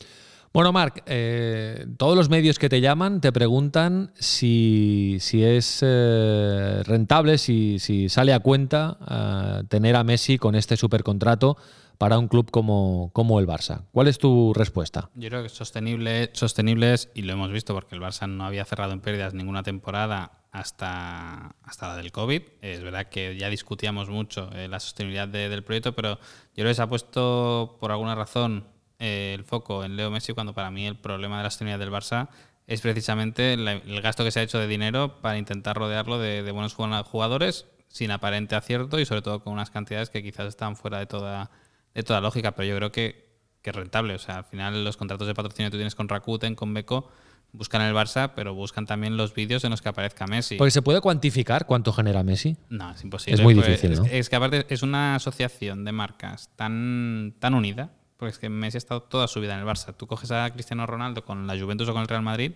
Bueno, 0.51 0.74
Marc, 0.74 1.03
eh, 1.05 1.86
todos 1.98 2.17
los 2.17 2.27
medios 2.27 2.58
que 2.58 2.69
te 2.69 2.81
llaman 2.81 3.22
te 3.22 3.31
preguntan 3.31 4.12
si, 4.15 5.17
si 5.19 5.43
es 5.43 5.81
rentable, 5.84 7.38
si, 7.38 7.77
si, 7.77 8.10
sale 8.10 8.34
a 8.34 8.39
cuenta 8.39 9.63
tener 9.69 9.96
a 9.96 10.03
Messi 10.03 10.39
con 10.39 10.55
este 10.55 10.75
supercontrato 10.75 11.55
para 12.00 12.18
un 12.18 12.29
club 12.29 12.50
como, 12.50 13.12
como 13.13 13.39
el 13.41 13.46
Barça. 13.46 13.84
¿Cuál 13.91 14.08
es 14.08 14.18
tu 14.18 14.53
respuesta? 14.56 15.10
Yo 15.15 15.27
creo 15.27 15.44
que 15.44 15.50
sostenible, 15.50 16.29
sostenible 16.34 16.94
es, 16.94 17.12
y 17.13 17.24
lo 17.24 17.34
hemos 17.34 17.51
visto 17.51 17.74
porque 17.74 17.94
el 17.94 18.01
Barça 18.01 18.27
no 18.27 18.46
había 18.46 18.63
cerrado 18.63 18.94
en 18.94 19.01
pérdidas 19.01 19.34
ninguna 19.34 19.63
temporada 19.63 20.39
hasta, 20.51 21.58
hasta 21.62 21.88
la 21.89 21.98
del 21.98 22.13
COVID. 22.13 22.41
Es 22.62 22.82
verdad 22.82 23.08
que 23.08 23.38
ya 23.38 23.50
discutíamos 23.50 24.10
mucho 24.10 24.50
la 24.50 24.79
sostenibilidad 24.79 25.27
del 25.27 25.62
proyecto, 25.65 25.94
pero 25.94 26.15
yo 26.15 26.56
creo 26.56 26.68
que 26.70 26.75
se 26.75 26.82
ha 26.82 26.88
puesto 26.88 27.75
por 27.82 27.91
alguna 27.91 28.15
razón 28.15 28.65
eh, 28.98 29.34
el 29.38 29.44
foco 29.44 29.84
en 29.84 29.98
Leo 29.98 30.10
Messi 30.10 30.32
cuando 30.34 30.53
para 30.53 30.72
mí 30.72 30.88
el 30.88 30.98
problema 30.98 31.38
de 31.38 31.44
la 31.44 31.50
sostenibilidad 31.50 31.79
del 31.79 31.94
Barça 31.94 32.29
es 32.65 32.79
precisamente 32.79 33.53
el 33.53 34.01
gasto 34.01 34.24
que 34.24 34.32
se 34.32 34.39
ha 34.39 34.44
hecho 34.44 34.58
de 34.58 34.68
dinero 34.68 35.20
para 35.20 35.38
intentar 35.38 35.75
rodearlo 35.75 36.18
de, 36.18 36.50
buenos 36.51 36.75
jugadores 36.75 37.65
sin 37.89 38.12
aparente 38.12 38.56
acierto 38.56 39.00
y 39.00 39.06
sobre 39.06 39.22
todo 39.22 39.44
con 39.44 39.51
unas 39.51 39.70
cantidades 39.70 40.10
que 40.10 40.24
quizás 40.24 40.48
están 40.48 40.77
fuera 40.77 41.00
de 41.00 41.08
toda, 41.08 41.50
de 41.93 42.03
toda 42.03 42.22
lógica, 42.22 42.55
pero 42.55 42.67
yo 42.67 42.75
creo 42.75 42.91
que, 42.91 43.29
que 43.62 43.69
es 43.69 43.75
rentable. 43.75 44.15
O 44.15 44.19
sea, 44.19 44.38
al 44.38 44.46
final 44.46 44.84
los 44.84 44.98
contratos 44.98 45.27
de 45.27 45.34
patrocinio 45.34 45.67
que 45.67 45.72
tú 45.72 45.77
tienes 45.77 45.96
con 45.96 46.10
Rakuten, 46.10 46.55
con 46.55 46.74
Beco, 46.74 47.10
buscan 47.51 47.81
el 47.81 47.93
Barça, 47.93 48.34
pero 48.36 48.53
buscan 48.53 48.86
también 48.86 49.17
los 49.17 49.34
vídeos 49.34 49.63
en 49.63 49.72
los 49.72 49.81
que 49.81 49.89
aparezca 49.89 50.27
Messi. 50.27 50.55
Porque 50.55 50.72
se 50.72 50.81
puede 50.81 51.01
cuantificar 51.01 51.65
cuánto 51.65 51.91
genera 51.93 52.24
Messi. 52.24 52.58
No, 52.69 52.91
es 52.91 53.03
imposible. 53.03 53.36
Es 53.36 53.41
muy 53.41 53.53
difícil, 53.53 53.96
¿no? 53.96 54.05
es, 54.05 54.29
que 54.29 54.36
aparte 54.36 54.65
es 54.69 54.84
una 54.84 55.15
asociación 55.15 55.84
de 55.86 55.91
marcas 55.91 56.50
tan, 56.55 57.36
tan 57.39 57.53
unida 57.53 57.91
porque 58.19 58.31
es 58.31 58.39
que 58.39 58.50
Messi 58.50 58.75
ha 58.75 58.79
estado 58.79 59.01
toda 59.03 59.29
su 59.29 59.39
vida 59.39 59.53
en 59.53 59.62
el 59.62 59.65
Barça. 59.65 59.96
Tú 59.96 60.05
coges 60.05 60.29
a 60.31 60.51
Cristiano 60.51 60.86
Ronaldo 60.86 61.24
con 61.24 61.48
la 61.48 61.58
Juventus 61.58 61.88
o 61.88 61.93
con 61.93 62.01
el 62.01 62.08
Real 62.10 62.22
Madrid 62.22 62.51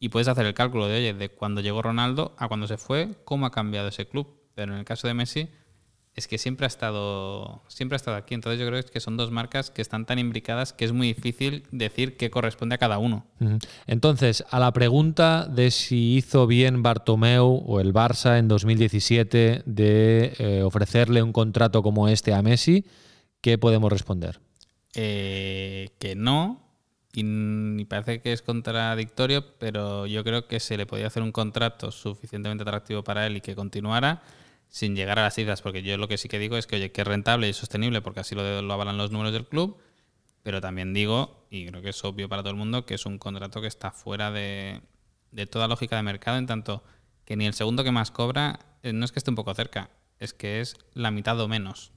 y 0.00 0.08
puedes 0.08 0.26
hacer 0.26 0.44
el 0.44 0.52
cálculo 0.52 0.88
de, 0.88 0.96
oye, 0.96 1.14
de 1.14 1.28
cuando 1.28 1.60
llegó 1.60 1.80
Ronaldo 1.80 2.34
a 2.38 2.48
cuando 2.48 2.66
se 2.66 2.76
fue, 2.76 3.14
cómo 3.24 3.46
ha 3.46 3.52
cambiado 3.52 3.86
ese 3.86 4.08
club. 4.08 4.42
Pero 4.56 4.72
en 4.72 4.80
el 4.80 4.84
caso 4.84 5.06
de 5.06 5.14
Messi, 5.14 5.48
es 6.16 6.26
que 6.28 6.38
siempre 6.38 6.64
ha 6.64 6.68
estado, 6.68 7.62
siempre 7.68 7.94
ha 7.94 7.98
estado 7.98 8.16
aquí. 8.16 8.34
Entonces 8.34 8.58
yo 8.58 8.66
creo 8.66 8.82
que 8.82 9.00
son 9.00 9.18
dos 9.18 9.30
marcas 9.30 9.70
que 9.70 9.82
están 9.82 10.06
tan 10.06 10.18
imbricadas 10.18 10.72
que 10.72 10.86
es 10.86 10.92
muy 10.92 11.08
difícil 11.08 11.64
decir 11.70 12.16
qué 12.16 12.30
corresponde 12.30 12.74
a 12.74 12.78
cada 12.78 12.96
uno. 12.98 13.26
Entonces, 13.86 14.42
a 14.50 14.58
la 14.58 14.72
pregunta 14.72 15.46
de 15.46 15.70
si 15.70 16.16
hizo 16.16 16.46
bien 16.46 16.82
Bartomeu 16.82 17.62
o 17.66 17.80
el 17.80 17.92
Barça 17.92 18.38
en 18.38 18.48
2017 18.48 19.62
de 19.66 20.32
eh, 20.38 20.62
ofrecerle 20.62 21.22
un 21.22 21.32
contrato 21.32 21.82
como 21.82 22.08
este 22.08 22.32
a 22.32 22.40
Messi, 22.40 22.86
¿qué 23.42 23.58
podemos 23.58 23.92
responder? 23.92 24.40
Eh, 24.94 25.90
que 25.98 26.16
no, 26.16 26.66
y, 27.12 27.84
parece 27.84 28.22
que 28.22 28.32
es 28.32 28.40
contradictorio, 28.40 29.44
pero 29.58 30.06
yo 30.06 30.24
creo 30.24 30.46
que 30.48 30.60
se 30.60 30.78
le 30.78 30.86
podía 30.86 31.08
hacer 31.08 31.22
un 31.22 31.32
contrato 31.32 31.90
suficientemente 31.90 32.62
atractivo 32.62 33.04
para 33.04 33.26
él 33.26 33.36
y 33.36 33.40
que 33.42 33.54
continuara 33.54 34.22
sin 34.68 34.94
llegar 34.94 35.18
a 35.18 35.22
las 35.22 35.34
cifras, 35.34 35.62
porque 35.62 35.82
yo 35.82 35.96
lo 35.96 36.08
que 36.08 36.18
sí 36.18 36.28
que 36.28 36.38
digo 36.38 36.56
es 36.56 36.66
que, 36.66 36.76
oye, 36.76 36.92
que 36.92 37.00
es 37.00 37.06
rentable 37.06 37.48
y 37.48 37.52
sostenible, 37.52 38.02
porque 38.02 38.20
así 38.20 38.34
lo, 38.34 38.62
lo 38.62 38.74
avalan 38.74 38.96
los 38.96 39.10
números 39.10 39.32
del 39.32 39.46
club, 39.46 39.78
pero 40.42 40.60
también 40.60 40.94
digo, 40.94 41.46
y 41.50 41.66
creo 41.66 41.82
que 41.82 41.90
es 41.90 42.04
obvio 42.04 42.28
para 42.28 42.42
todo 42.42 42.50
el 42.50 42.56
mundo, 42.56 42.86
que 42.86 42.94
es 42.94 43.06
un 43.06 43.18
contrato 43.18 43.60
que 43.60 43.66
está 43.66 43.90
fuera 43.90 44.30
de, 44.30 44.80
de 45.32 45.46
toda 45.46 45.68
lógica 45.68 45.96
de 45.96 46.02
mercado, 46.02 46.38
en 46.38 46.46
tanto 46.46 46.84
que 47.24 47.36
ni 47.36 47.46
el 47.46 47.54
segundo 47.54 47.84
que 47.84 47.90
más 47.90 48.10
cobra 48.10 48.60
eh, 48.82 48.92
no 48.92 49.04
es 49.04 49.12
que 49.12 49.18
esté 49.18 49.30
un 49.30 49.36
poco 49.36 49.54
cerca, 49.54 49.90
es 50.18 50.32
que 50.32 50.60
es 50.60 50.76
la 50.94 51.10
mitad 51.10 51.38
o 51.40 51.48
menos. 51.48 51.92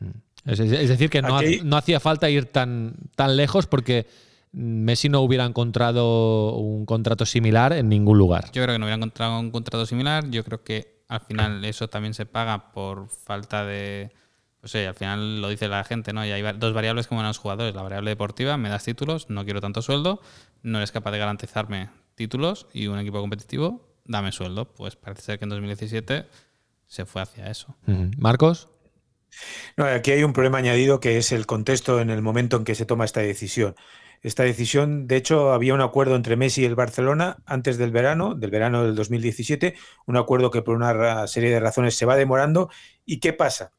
Mm. 0.00 0.10
Es, 0.44 0.58
decir, 0.58 1.10
que 1.10 1.22
no, 1.22 1.76
hacía 1.76 2.00
falta 2.00 2.30
ir 2.30 2.46
tan, 2.46 2.94
tan 3.14 3.36
lejos 3.36 3.66
porque 3.66 4.06
Messi 4.52 5.08
no 5.08 5.20
hubiera 5.20 5.44
encontrado 5.44 6.54
un 6.56 6.86
contrato 6.86 7.26
similar 7.26 7.72
en 7.74 7.88
ningún 7.88 8.18
lugar. 8.18 8.46
Yo 8.52 8.62
creo 8.62 8.74
que 8.74 8.78
no 8.78 8.86
hubiera 8.86 8.96
encontrado 8.96 9.38
un 9.38 9.50
contrato 9.50 9.84
similar. 9.84 10.30
Yo 10.30 10.44
creo 10.44 10.62
que 10.62 10.97
al 11.08 11.20
final 11.20 11.64
eso 11.64 11.88
también 11.88 12.14
se 12.14 12.26
paga 12.26 12.70
por 12.72 13.08
falta 13.08 13.64
de. 13.64 14.12
Pues 14.60 14.74
al 14.74 14.94
final 14.94 15.40
lo 15.40 15.48
dice 15.48 15.68
la 15.68 15.84
gente, 15.84 16.12
¿no? 16.12 16.26
Y 16.26 16.32
hay 16.32 16.42
dos 16.58 16.74
variables 16.74 17.06
como 17.06 17.20
en 17.20 17.26
los 17.28 17.38
jugadores. 17.38 17.74
La 17.74 17.82
variable 17.82 18.10
deportiva, 18.10 18.56
me 18.56 18.68
das 18.68 18.84
títulos, 18.84 19.30
no 19.30 19.44
quiero 19.44 19.60
tanto 19.60 19.82
sueldo, 19.82 20.20
no 20.62 20.78
eres 20.78 20.92
capaz 20.92 21.12
de 21.12 21.18
garantizarme 21.18 21.90
títulos 22.14 22.66
y 22.72 22.88
un 22.88 22.98
equipo 22.98 23.20
competitivo, 23.20 23.94
dame 24.04 24.32
sueldo. 24.32 24.72
Pues 24.74 24.96
parece 24.96 25.22
ser 25.22 25.38
que 25.38 25.44
en 25.44 25.50
2017 25.50 26.26
se 26.86 27.06
fue 27.06 27.22
hacia 27.22 27.50
eso. 27.50 27.76
Marcos. 28.18 28.68
No, 29.76 29.84
aquí 29.84 30.10
hay 30.10 30.24
un 30.24 30.32
problema 30.32 30.58
añadido 30.58 31.00
que 31.00 31.18
es 31.18 31.32
el 31.32 31.46
contexto 31.46 32.00
en 32.00 32.10
el 32.10 32.22
momento 32.22 32.56
en 32.56 32.64
que 32.64 32.74
se 32.74 32.84
toma 32.84 33.04
esta 33.04 33.20
decisión. 33.20 33.76
Esta 34.22 34.42
decisión, 34.42 35.06
de 35.06 35.16
hecho, 35.16 35.52
había 35.52 35.74
un 35.74 35.80
acuerdo 35.80 36.16
entre 36.16 36.36
Messi 36.36 36.62
y 36.62 36.64
el 36.64 36.74
Barcelona 36.74 37.38
antes 37.46 37.78
del 37.78 37.92
verano, 37.92 38.34
del 38.34 38.50
verano 38.50 38.84
del 38.84 38.96
2017, 38.96 39.74
un 40.06 40.16
acuerdo 40.16 40.50
que 40.50 40.62
por 40.62 40.74
una 40.74 41.26
serie 41.28 41.50
de 41.50 41.60
razones 41.60 41.94
se 41.94 42.06
va 42.06 42.16
demorando. 42.16 42.68
¿Y 43.04 43.20
qué 43.20 43.32
pasa? 43.32 43.72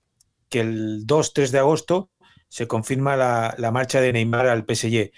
Que 0.47 0.61
el 0.61 1.05
2-3 1.05 1.49
de 1.49 1.59
agosto 1.59 2.09
se 2.47 2.67
confirma 2.67 3.15
la, 3.15 3.71
marcha 3.71 4.01
de 4.01 4.13
Neymar 4.13 4.47
al 4.47 4.65
PSG. 4.67 5.11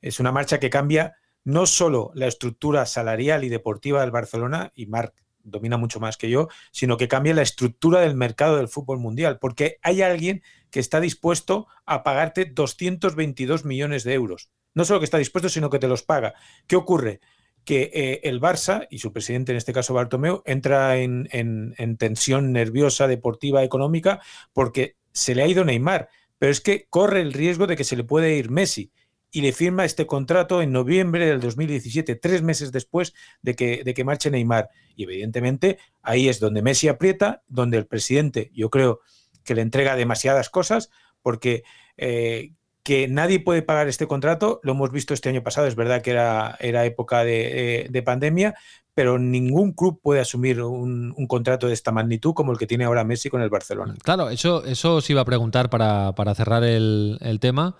Es 0.00 0.20
una 0.20 0.32
marcha 0.32 0.60
que 0.60 0.70
cambia 0.70 1.16
no 1.44 1.66
solo 1.66 2.10
la 2.14 2.26
estructura 2.26 2.86
salarial 2.86 3.44
y 3.44 3.48
deportiva 3.48 4.00
del 4.00 4.10
Barcelona, 4.10 4.72
y 4.74 4.86
Marc 4.86 5.14
domina 5.42 5.76
mucho 5.76 5.98
más 5.98 6.16
que 6.16 6.30
yo, 6.30 6.48
sino 6.72 6.96
que 6.96 7.08
cambia 7.08 7.34
la 7.34 7.42
estructura 7.42 8.00
del 8.00 8.14
mercado 8.14 8.56
del 8.56 8.68
fútbol 8.68 8.98
mundial, 8.98 9.38
porque 9.40 9.78
hay 9.82 10.02
alguien 10.02 10.42
que 10.70 10.80
está 10.80 11.00
dispuesto 11.00 11.66
a 11.86 12.02
pagarte 12.02 12.44
222 12.44 13.64
millones 13.64 14.04
de 14.04 14.14
euros. 14.14 14.50
No 14.78 14.84
solo 14.84 15.00
que 15.00 15.06
está 15.06 15.18
dispuesto, 15.18 15.48
sino 15.48 15.70
que 15.70 15.80
te 15.80 15.88
los 15.88 16.04
paga. 16.04 16.34
¿Qué 16.68 16.76
ocurre? 16.76 17.18
Que 17.64 17.90
eh, 17.92 18.20
el 18.22 18.40
Barça, 18.40 18.86
y 18.88 19.00
su 19.00 19.12
presidente 19.12 19.50
en 19.50 19.58
este 19.58 19.72
caso 19.72 19.92
Bartomeu, 19.92 20.44
entra 20.46 20.98
en, 20.98 21.28
en 21.32 21.96
tensión 21.96 22.52
nerviosa, 22.52 23.08
deportiva, 23.08 23.64
económica, 23.64 24.20
porque 24.52 24.94
se 25.10 25.34
le 25.34 25.42
ha 25.42 25.48
ido 25.48 25.64
Neymar, 25.64 26.10
pero 26.38 26.52
es 26.52 26.60
que 26.60 26.86
corre 26.88 27.22
el 27.22 27.32
riesgo 27.32 27.66
de 27.66 27.74
que 27.74 27.82
se 27.82 27.96
le 27.96 28.04
puede 28.04 28.36
ir 28.36 28.52
Messi 28.52 28.92
y 29.32 29.40
le 29.40 29.50
firma 29.50 29.84
este 29.84 30.06
contrato 30.06 30.62
en 30.62 30.70
noviembre 30.70 31.26
del 31.26 31.40
2017, 31.40 32.14
tres 32.14 32.42
meses 32.42 32.70
después 32.70 33.14
de 33.42 33.56
que, 33.56 33.82
de 33.82 33.94
que 33.94 34.04
marche 34.04 34.30
Neymar. 34.30 34.68
Y 34.94 35.02
evidentemente 35.02 35.78
ahí 36.02 36.28
es 36.28 36.38
donde 36.38 36.62
Messi 36.62 36.86
aprieta, 36.86 37.42
donde 37.48 37.78
el 37.78 37.88
presidente 37.88 38.52
yo 38.54 38.70
creo 38.70 39.00
que 39.42 39.56
le 39.56 39.62
entrega 39.62 39.96
demasiadas 39.96 40.50
cosas, 40.50 40.88
porque 41.20 41.64
eh, 41.96 42.52
que 42.88 43.06
nadie 43.06 43.38
puede 43.38 43.60
pagar 43.60 43.86
este 43.86 44.06
contrato, 44.06 44.60
lo 44.62 44.72
hemos 44.72 44.90
visto 44.90 45.12
este 45.12 45.28
año 45.28 45.42
pasado, 45.42 45.66
es 45.66 45.76
verdad 45.76 46.00
que 46.00 46.10
era, 46.10 46.56
era 46.58 46.86
época 46.86 47.22
de, 47.22 48.02
pandemia, 48.02 48.54
pero 48.94 49.18
ningún 49.18 49.72
club 49.72 50.00
puede 50.02 50.22
asumir 50.22 50.62
un, 50.62 51.12
contrato 51.26 51.66
de 51.66 51.74
esta 51.74 51.92
magnitud 51.92 52.32
como 52.32 52.50
el 52.50 52.56
que 52.56 52.66
tiene 52.66 52.84
ahora 52.84 53.04
Messi 53.04 53.28
con 53.28 53.42
el 53.42 53.50
Barcelona. 53.50 53.94
Claro, 54.02 54.30
eso, 54.30 54.64
eso 54.64 54.96
os 54.96 55.10
iba 55.10 55.20
a 55.20 55.26
preguntar 55.26 55.68
para, 55.68 56.14
para 56.14 56.34
cerrar 56.34 56.64
el, 56.64 57.18
el 57.20 57.40
tema. 57.40 57.76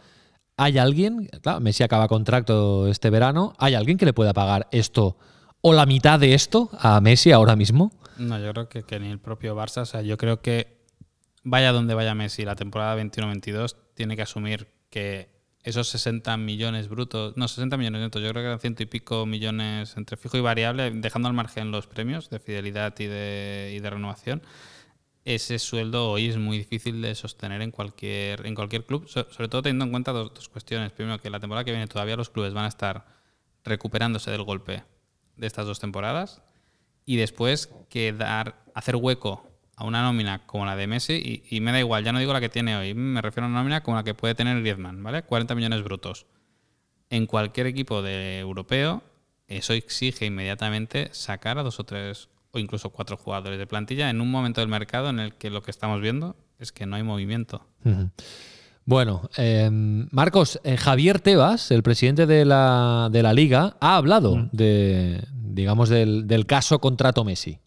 ¿Hay 0.59 0.77
alguien, 0.77 1.31
claro, 1.41 1.61
Messi 1.61 1.85
acaba 1.85 2.07
contrato 2.07 2.87
este 2.87 3.09
verano, 3.09 3.55
¿hay 3.57 3.77
alguien 3.77 3.97
que 3.97 4.05
le 4.05 4.13
pueda 4.13 4.35
pagar 4.35 4.69
esto 4.73 5.17
o 5.63 5.73
la 5.73 5.87
mitad 5.87 6.21
de 6.21 6.35
esto 6.35 6.69
a 6.79 7.01
Messi 7.01 7.33
ahora 7.33 7.57
mismo? 7.57 7.93
No, 8.19 8.39
yo 8.39 8.53
creo 8.53 8.69
que, 8.69 8.83
que 8.83 9.01
ni 9.01 9.09
el 9.09 9.21
propio 9.21 9.57
Barça, 9.57 9.81
o 9.81 9.87
sea, 9.87 10.03
yo 10.03 10.19
creo 10.19 10.43
que 10.43 10.77
vaya 11.45 11.73
donde 11.73 11.95
vaya 11.95 12.15
Messi 12.15 12.45
la 12.45 12.57
temporada 12.57 13.03
21-22, 13.03 13.75
tiene 13.95 14.15
que 14.15 14.21
asumir 14.21 14.78
que 14.91 15.37
esos 15.63 15.89
60 15.89 16.37
millones 16.37 16.89
brutos, 16.89 17.37
no, 17.37 17.49
60 17.49 17.77
millones 17.77 18.01
netos, 18.01 18.23
yo 18.23 18.31
creo 18.31 18.43
que 18.43 18.47
eran 18.47 18.61
ciento 18.61 18.83
y 18.83 18.87
pico 18.87 19.27
millones 19.27 19.97
entre 19.97 20.17
fijo 20.17 20.37
y 20.39 20.41
variable, 20.41 20.91
dejando 20.91 21.29
al 21.29 21.35
margen 21.35 21.71
los 21.71 21.87
premios 21.87 22.31
de 22.31 22.39
fidelidad 22.39 22.95
y 22.99 23.07
de, 23.07 23.73
y 23.77 23.81
de 23.81 23.91
renovación 23.91 24.43
ese 25.35 25.59
sueldo 25.59 26.11
hoy 26.11 26.29
es 26.29 26.39
muy 26.39 26.57
difícil 26.57 27.03
de 27.03 27.15
sostener 27.15 27.61
en 27.61 27.71
cualquier, 27.71 28.47
en 28.47 28.55
cualquier 28.55 28.87
club, 28.87 29.07
sobre 29.09 29.49
todo 29.49 29.61
teniendo 29.61 29.85
en 29.85 29.91
cuenta 29.91 30.13
dos, 30.13 30.49
cuestiones. 30.49 30.91
Primero, 30.93 31.21
que 31.21 31.29
la 31.29 31.39
temporada 31.39 31.65
que 31.65 31.71
viene 31.71 31.87
todavía 31.87 32.17
los 32.17 32.31
clubes 32.31 32.55
van 32.55 32.65
a 32.65 32.69
estar 32.69 33.07
recuperándose 33.63 34.31
del 34.31 34.43
golpe 34.43 34.85
de 35.37 35.47
estas 35.47 35.67
dos 35.67 35.81
temporadas 35.81 36.43
y 37.05 37.17
después 37.17 37.69
que 37.91 38.15
dar, 38.15 38.65
hacer 38.75 38.97
hueco 38.97 39.48
a 39.79 39.85
una 39.85 40.03
nómina 40.03 40.45
como 40.45 40.67
la 40.67 40.75
de 40.75 40.89
Messi, 40.89 41.43
y, 41.49 41.61
me 41.61 41.71
da 41.71 41.79
igual, 41.79 42.03
ya 42.03 42.13
no 42.13 42.19
digo 42.19 42.33
la 42.33 42.41
que 42.41 42.49
tiene 42.49 42.77
hoy, 42.77 42.95
me 42.95 43.23
refiero 43.23 43.47
a 43.47 43.49
una 43.49 43.61
nómina 43.61 43.81
como 43.85 43.97
la 43.97 44.03
que 44.03 44.13
puede 44.13 44.35
tener 44.35 44.59
Griezmann, 44.59 45.05
¿vale? 45.05 45.23
40 45.23 45.55
millones 45.55 45.85
brutos. 45.85 46.27
En 47.11 47.27
cualquier 47.27 47.69
equipo 47.69 48.03
de 48.03 48.41
europeo, 48.41 49.05
eso 49.47 49.75
exige 49.75 50.27
inmediatamente 50.27 51.11
sacar 51.13 51.59
a 51.59 51.63
dos 51.63 51.79
o 51.79 51.85
tres 51.85 52.29
o 52.51 52.59
incluso 52.59 52.91
cuatro 52.91 53.17
jugadores 53.17 53.57
de 53.57 53.69
plantilla 53.69 54.11
en 54.11 54.21
un 54.21 54.33
momento 54.33 54.61
del 54.61 54.69
mercado 54.69 55.11
en 55.11 55.21
el 55.21 55.35
que 55.35 55.49
lo 55.49 55.63
que 55.63 55.71
estamos 55.71 56.01
viendo 56.01 56.35
es 56.59 56.73
que 56.73 56.85
no 56.85 56.97
hay 56.97 57.05
movimiento. 57.05 57.65
Bueno, 58.85 59.31
em, 59.37 60.09
Marcos, 60.11 60.61
eh, 60.65 60.77
Javier 60.77 61.21
Tebas, 61.21 61.71
el 61.71 61.85
presidente 61.85 62.27
de 62.27 62.45
la, 62.45 63.09
de 63.13 63.23
la 63.23 63.33
liga, 63.33 63.77
ha 63.81 63.97
hablado 63.97 64.49
de, 64.51 65.23
digamos, 65.33 65.89
del, 65.89 66.47
caso 66.47 66.81
contrato 66.81 67.23
Messi. 67.23 67.59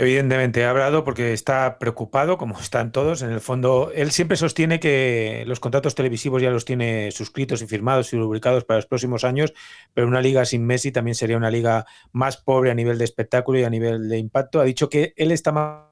Evidentemente, 0.00 0.64
ha 0.64 0.70
hablado 0.70 1.02
porque 1.02 1.32
está 1.32 1.76
preocupado, 1.80 2.38
como 2.38 2.56
están 2.60 2.92
todos. 2.92 3.22
En 3.22 3.32
el 3.32 3.40
fondo, 3.40 3.90
él 3.92 4.12
siempre 4.12 4.36
sostiene 4.36 4.78
que 4.78 5.42
los 5.48 5.58
contratos 5.58 5.96
televisivos 5.96 6.40
ya 6.40 6.50
los 6.50 6.64
tiene 6.64 7.10
suscritos 7.10 7.62
y 7.62 7.66
firmados 7.66 8.12
y 8.12 8.16
rubricados 8.16 8.64
para 8.64 8.78
los 8.78 8.86
próximos 8.86 9.24
años, 9.24 9.52
pero 9.94 10.06
una 10.06 10.20
liga 10.20 10.44
sin 10.44 10.64
Messi 10.64 10.92
también 10.92 11.16
sería 11.16 11.36
una 11.36 11.50
liga 11.50 11.84
más 12.12 12.36
pobre 12.36 12.70
a 12.70 12.74
nivel 12.74 12.96
de 12.96 13.06
espectáculo 13.06 13.58
y 13.58 13.64
a 13.64 13.70
nivel 13.70 14.08
de 14.08 14.18
impacto. 14.18 14.60
Ha 14.60 14.64
dicho 14.64 14.88
que 14.88 15.14
él 15.16 15.32
está 15.32 15.50
más 15.50 15.86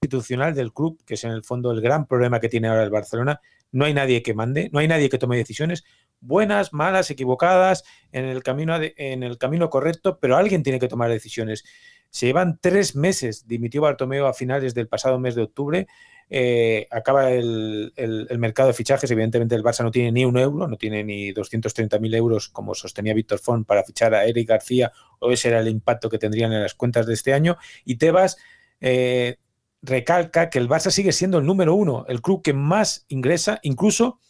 institucional 0.00 0.54
del 0.54 0.72
club, 0.72 1.02
que 1.04 1.14
es 1.14 1.24
en 1.24 1.32
el 1.32 1.42
fondo 1.42 1.72
el 1.72 1.80
gran 1.80 2.06
problema 2.06 2.38
que 2.38 2.48
tiene 2.48 2.68
ahora 2.68 2.84
el 2.84 2.90
Barcelona. 2.90 3.40
No 3.72 3.86
hay 3.86 3.94
nadie 3.94 4.22
que 4.22 4.34
mande, 4.34 4.70
no 4.72 4.78
hay 4.78 4.86
nadie 4.86 5.08
que 5.08 5.18
tome 5.18 5.36
decisiones 5.36 5.82
buenas, 6.22 6.72
malas, 6.72 7.10
equivocadas, 7.10 7.84
en 8.12 8.24
el 8.24 8.42
camino, 8.42 8.74
en 8.80 9.22
el 9.22 9.36
camino 9.38 9.68
correcto, 9.68 10.18
pero 10.20 10.36
alguien 10.36 10.62
tiene 10.62 10.78
que 10.78 10.88
tomar 10.88 11.10
decisiones. 11.10 11.64
Se 12.12 12.26
llevan 12.26 12.58
tres 12.60 12.94
meses, 12.94 13.48
dimitió 13.48 13.80
Bartomeo 13.80 14.26
a 14.26 14.34
finales 14.34 14.74
del 14.74 14.86
pasado 14.86 15.18
mes 15.18 15.34
de 15.34 15.44
octubre. 15.44 15.86
Eh, 16.28 16.86
acaba 16.90 17.30
el, 17.30 17.90
mercado 18.38 18.68
de 18.68 18.74
fichajes. 18.74 19.10
Evidentemente, 19.10 19.54
el 19.54 19.62
Barça 19.62 19.82
no 19.82 19.90
tiene 19.90 20.12
ni 20.12 20.26
un 20.26 20.36
euro, 20.36 20.68
no 20.68 20.76
tiene 20.76 21.02
ni 21.04 21.32
230.000 21.32 22.14
euros 22.14 22.50
como 22.50 22.74
sostenía 22.74 23.14
Víctor 23.14 23.38
Font 23.38 23.66
para 23.66 23.82
fichar 23.82 24.14
a 24.14 24.26
Eric 24.26 24.46
García, 24.46 24.92
o 25.20 25.32
ese 25.32 25.48
era 25.48 25.60
el 25.60 25.68
impacto 25.68 26.10
que 26.10 26.18
tendrían 26.18 26.52
en 26.52 26.62
las 26.62 26.74
cuentas 26.74 27.06
de 27.06 27.14
este 27.14 27.32
año. 27.32 27.56
Y 27.82 27.96
Tebas 27.96 28.36
eh, 28.82 29.38
recalca 29.80 30.50
que 30.50 30.58
el 30.58 30.68
Barça 30.68 30.90
sigue 30.90 31.12
siendo 31.12 31.38
el 31.38 31.46
número 31.46 31.74
uno, 31.74 32.04
el 32.08 32.20
club 32.20 32.42
que 32.42 32.52
más 32.52 33.06
ingresa, 33.08 33.58
incluso 33.62 34.20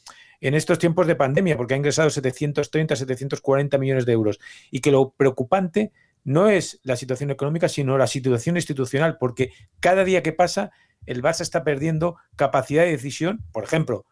en 0.41 0.55
estos 0.55 0.79
tiempos 0.79 1.09
de 1.09 1.17
pandemia, 1.17 1.57
porque 1.57 1.75
ha 1.75 1.79
ingresado 1.79 2.11
730, 2.11 2.95
740 2.95 3.77
millones 3.79 4.07
de 4.07 4.13
euros. 4.13 4.39
Y 4.71 4.81
que 4.81 4.93
lo 4.93 5.11
preocupante 5.11 5.91
no 6.25 6.49
es 6.49 6.81
la 6.83 6.97
situación 6.97 7.31
económica, 7.31 7.69
sino 7.69 7.99
la 7.99 8.07
situación 8.07 8.57
institucional, 8.57 9.17
porque 9.19 9.53
cada 9.81 10.05
día 10.05 10.23
que 10.23 10.33
pasa 10.33 10.71
el 11.07 11.23
Barça 11.23 11.41
está 11.41 11.65
perdiendo 11.65 12.17
capacidad 12.37 12.85
de 12.85 12.93
decisión. 12.93 13.45
Por 13.53 13.65
ejemplo, 13.65 14.07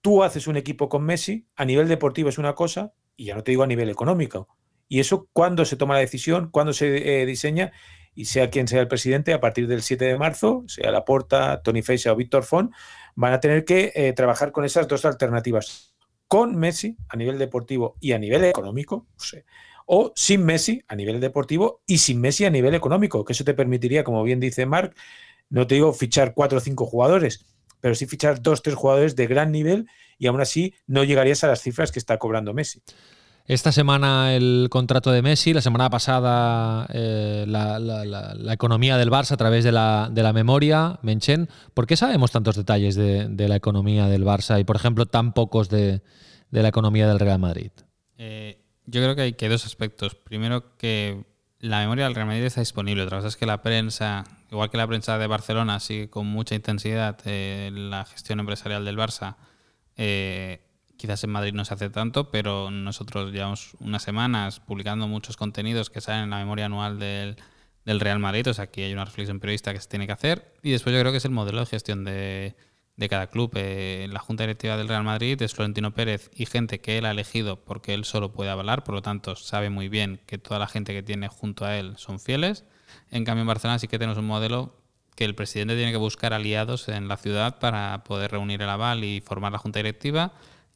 tú 0.00 0.22
haces 0.22 0.46
un 0.46 0.56
equipo 0.56 0.88
con 0.88 1.04
Messi, 1.04 1.46
a 1.56 1.64
nivel 1.64 1.88
deportivo 1.88 2.28
es 2.28 2.38
una 2.38 2.54
cosa, 2.54 2.92
y 3.16 3.26
ya 3.26 3.34
no 3.34 3.42
te 3.42 3.52
digo 3.52 3.62
a 3.62 3.66
nivel 3.66 3.90
económico. 3.90 4.48
Y 4.88 5.00
eso, 5.00 5.28
cuando 5.32 5.64
se 5.64 5.76
toma 5.76 5.94
la 5.94 6.00
decisión, 6.00 6.50
cuando 6.50 6.72
se 6.72 7.22
eh, 7.22 7.26
diseña, 7.26 7.72
y 8.14 8.26
sea 8.26 8.50
quien 8.50 8.68
sea 8.68 8.80
el 8.80 8.88
presidente, 8.88 9.32
a 9.32 9.40
partir 9.40 9.66
del 9.66 9.82
7 9.82 10.04
de 10.04 10.18
marzo, 10.18 10.64
sea 10.66 10.90
Laporta, 10.90 11.62
Tony 11.62 11.82
Feixa 11.82 12.12
o 12.12 12.16
Víctor 12.16 12.44
Font, 12.44 12.72
van 13.14 13.32
a 13.32 13.40
tener 13.40 13.64
que 13.64 13.92
eh, 13.94 14.12
trabajar 14.12 14.52
con 14.52 14.64
esas 14.64 14.86
dos 14.86 15.04
alternativas. 15.04 15.94
Con 16.28 16.56
Messi, 16.56 16.96
a 17.08 17.16
nivel 17.16 17.38
deportivo 17.38 17.96
y 18.00 18.12
a 18.12 18.18
nivel 18.18 18.44
económico, 18.44 19.06
o 19.86 20.12
sin 20.16 20.44
Messi 20.44 20.82
a 20.88 20.96
nivel 20.96 21.20
deportivo 21.20 21.82
y 21.86 21.98
sin 21.98 22.20
Messi 22.20 22.44
a 22.44 22.50
nivel 22.50 22.74
económico, 22.74 23.24
que 23.24 23.32
eso 23.32 23.44
te 23.44 23.54
permitiría, 23.54 24.04
como 24.04 24.22
bien 24.22 24.40
dice 24.40 24.66
Marc, 24.66 24.96
no 25.50 25.66
te 25.66 25.74
digo 25.74 25.92
fichar 25.92 26.34
cuatro 26.34 26.58
o 26.58 26.60
cinco 26.60 26.86
jugadores, 26.86 27.44
pero 27.80 27.94
sí 27.94 28.06
fichar 28.06 28.40
dos, 28.40 28.62
tres 28.62 28.76
jugadores 28.76 29.16
de 29.16 29.26
gran 29.26 29.52
nivel 29.52 29.86
y 30.18 30.26
aún 30.26 30.40
así 30.40 30.74
no 30.86 31.04
llegarías 31.04 31.44
a 31.44 31.48
las 31.48 31.60
cifras 31.60 31.92
que 31.92 31.98
está 31.98 32.18
cobrando 32.18 32.54
Messi. 32.54 32.80
Esta 33.44 33.72
semana 33.72 34.36
el 34.36 34.68
contrato 34.70 35.10
de 35.10 35.20
Messi, 35.20 35.52
la 35.52 35.60
semana 35.60 35.90
pasada 35.90 36.86
eh, 36.92 37.44
la, 37.48 38.52
economía 38.52 38.96
del 38.96 39.10
Barça 39.10 39.32
a 39.32 39.36
través 39.36 39.64
de 39.64 39.72
la, 39.72 40.32
memoria, 40.32 41.00
Menchen. 41.02 41.48
¿Por 41.74 41.88
qué 41.88 41.96
sabemos 41.96 42.30
tantos 42.30 42.54
detalles 42.54 42.94
de, 42.94 43.48
la 43.48 43.56
economía 43.56 44.06
del 44.06 44.24
Barça 44.24 44.60
y, 44.60 44.64
por 44.64 44.76
ejemplo, 44.76 45.06
tan 45.06 45.32
pocos 45.32 45.68
de, 45.68 46.02
la 46.50 46.68
economía 46.68 47.08
del 47.08 47.18
Real 47.18 47.40
Madrid? 47.40 47.72
Eh, 48.16 48.61
yo 48.86 49.00
creo 49.00 49.14
que 49.14 49.22
hay, 49.22 49.32
que 49.34 49.48
dos 49.48 49.64
aspectos. 49.66 50.14
Primero, 50.14 50.76
que 50.76 51.24
la 51.60 51.80
memoria 51.80 52.04
del 52.04 52.14
Real 52.14 52.26
Madrid 52.26 52.44
está 52.44 52.60
disponible. 52.60 53.02
Otra 53.02 53.18
cosa 53.18 53.28
es 53.28 53.36
que 53.36 53.46
la 53.46 53.62
prensa, 53.62 54.24
igual 54.50 54.70
que 54.70 54.76
la 54.76 54.86
prensa 54.86 55.18
de 55.18 55.26
Barcelona, 55.26 55.80
sigue 55.80 56.10
con 56.10 56.26
mucha 56.26 56.54
intensidad 56.54 57.18
eh, 57.24 57.70
la 57.72 58.04
gestión 58.04 58.40
empresarial 58.40 58.84
del 58.84 58.98
Barça. 58.98 59.36
Eh, 59.96 60.60
quizás 60.96 61.22
en 61.24 61.30
Madrid 61.30 61.52
no 61.52 61.64
se 61.64 61.74
hace 61.74 61.90
tanto, 61.90 62.30
pero 62.30 62.70
nosotros 62.70 63.32
llevamos 63.32 63.74
unas 63.80 64.02
semanas 64.02 64.60
publicando 64.60 65.06
muchos 65.08 65.36
contenidos 65.36 65.90
que 65.90 66.00
salen 66.00 66.24
en 66.24 66.30
la 66.30 66.38
memoria 66.38 66.66
anual 66.66 66.98
del, 66.98 67.36
del 67.84 68.00
Real 68.00 68.18
Madrid. 68.18 68.48
O 68.48 68.54
sea, 68.54 68.64
aquí 68.64 68.82
hay 68.82 68.92
una 68.92 69.04
reflexión 69.04 69.38
periodista 69.38 69.72
que 69.72 69.80
se 69.80 69.88
tiene 69.88 70.06
que 70.06 70.12
hacer. 70.12 70.54
Y 70.62 70.72
después 70.72 70.94
yo 70.94 71.00
creo 71.00 71.12
que 71.12 71.18
es 71.18 71.24
el 71.24 71.30
modelo 71.30 71.60
de 71.60 71.66
gestión 71.66 72.04
de, 72.04 72.56
de 72.96 73.08
cada 73.08 73.28
club. 73.28 73.52
Eh, 73.54 74.06
la 74.10 74.20
Junta 74.20 74.44
Directiva 74.44 74.76
del 74.76 74.88
Real 74.88 75.04
Madrid 75.04 75.40
es 75.42 75.54
Florentino 75.54 75.92
Pérez 75.92 76.30
y 76.34 76.46
gente 76.46 76.80
que 76.80 76.98
él 76.98 77.06
ha 77.06 77.10
elegido 77.10 77.56
porque 77.56 77.94
él 77.94 78.04
solo 78.04 78.32
puede 78.32 78.50
avalar, 78.50 78.84
por 78.84 78.94
lo 78.94 79.02
tanto 79.02 79.36
sabe 79.36 79.70
muy 79.70 79.88
bien 79.88 80.20
que 80.26 80.38
toda 80.38 80.58
la 80.58 80.66
gente 80.66 80.92
que 80.92 81.02
tiene 81.02 81.28
junto 81.28 81.64
a 81.64 81.76
él 81.76 81.94
son 81.96 82.20
fieles. 82.20 82.64
En 83.10 83.24
cambio 83.24 83.42
en 83.42 83.48
Barcelona 83.48 83.78
sí 83.78 83.88
que 83.88 83.98
tenemos 83.98 84.18
un 84.18 84.26
modelo 84.26 84.76
que 85.14 85.24
el 85.24 85.34
presidente 85.34 85.76
tiene 85.76 85.92
que 85.92 85.98
buscar 85.98 86.32
aliados 86.32 86.88
en 86.88 87.08
la 87.08 87.16
ciudad 87.16 87.58
para 87.58 88.02
poder 88.04 88.30
reunir 88.30 88.62
el 88.62 88.68
aval 88.68 89.04
y 89.04 89.20
formar 89.20 89.52
la 89.52 89.58
Junta 89.58 89.78
Directiva 89.78 90.32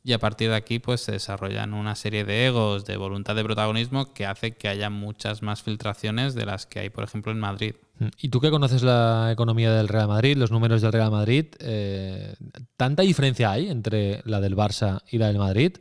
y 0.07 0.13
a 0.13 0.21
partir 0.21 0.51
de 0.51 0.55
aquí 0.55 0.79
pues 0.79 1.01
se 1.01 1.11
desarrollan 1.11 1.75
una 1.75 1.97
serie 1.97 2.25
de 2.25 2.47
egos, 2.47 2.85
de 2.85 2.97
voluntad 2.97 3.35
de 3.35 3.43
protagonismo 3.43 4.15
que 4.15 4.25
hace 4.25 4.53
que 4.53 4.69
haya 4.69 4.89
muchas 4.89 5.43
más 5.43 5.65
filtraciones 5.65 6.37
de 6.37 6.47
las 6.47 6.65
que 6.65 6.79
hay, 6.79 6.91
por 6.91 7.03
ejemplo, 7.03 7.33
en 7.33 7.41
Madrid. 7.41 7.75
Mm. 7.99 8.07
Y 8.17 8.29
tú 8.29 8.41
que 8.41 8.53
conoces 8.53 8.85
la 8.85 9.31
economía 9.33 9.73
del 9.73 9.89
Real 9.89 10.07
Madrid, 10.07 10.37
los 10.37 10.53
números 10.53 10.81
del 10.81 10.93
Real 10.93 11.11
Madrid, 11.11 11.47
eh, 11.59 12.37
¿tanta 12.77 13.03
diferencia 13.03 13.51
hay 13.51 13.69
entre 13.69 14.23
la 14.27 14.41
del 14.41 14.55
Barça 14.55 15.03
y 15.11 15.19
la 15.19 15.27
del 15.27 15.39
Madrid? 15.39 15.79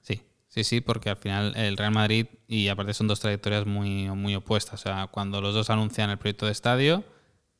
Sí, 0.00 0.22
sí, 0.48 0.64
sí, 0.64 0.80
porque 0.80 1.10
al 1.10 1.18
final 1.18 1.54
el 1.56 1.76
Real 1.76 1.92
Madrid, 1.92 2.28
y 2.48 2.68
aparte 2.68 2.94
son 2.94 3.06
dos 3.06 3.20
trayectorias 3.20 3.66
muy, 3.66 4.08
muy 4.08 4.34
opuestas, 4.34 4.80
o 4.80 4.82
sea, 4.82 5.08
cuando 5.08 5.42
los 5.42 5.52
dos 5.52 5.68
anuncian 5.68 6.08
el 6.08 6.16
proyecto 6.16 6.46
de 6.46 6.52
estadio, 6.52 7.04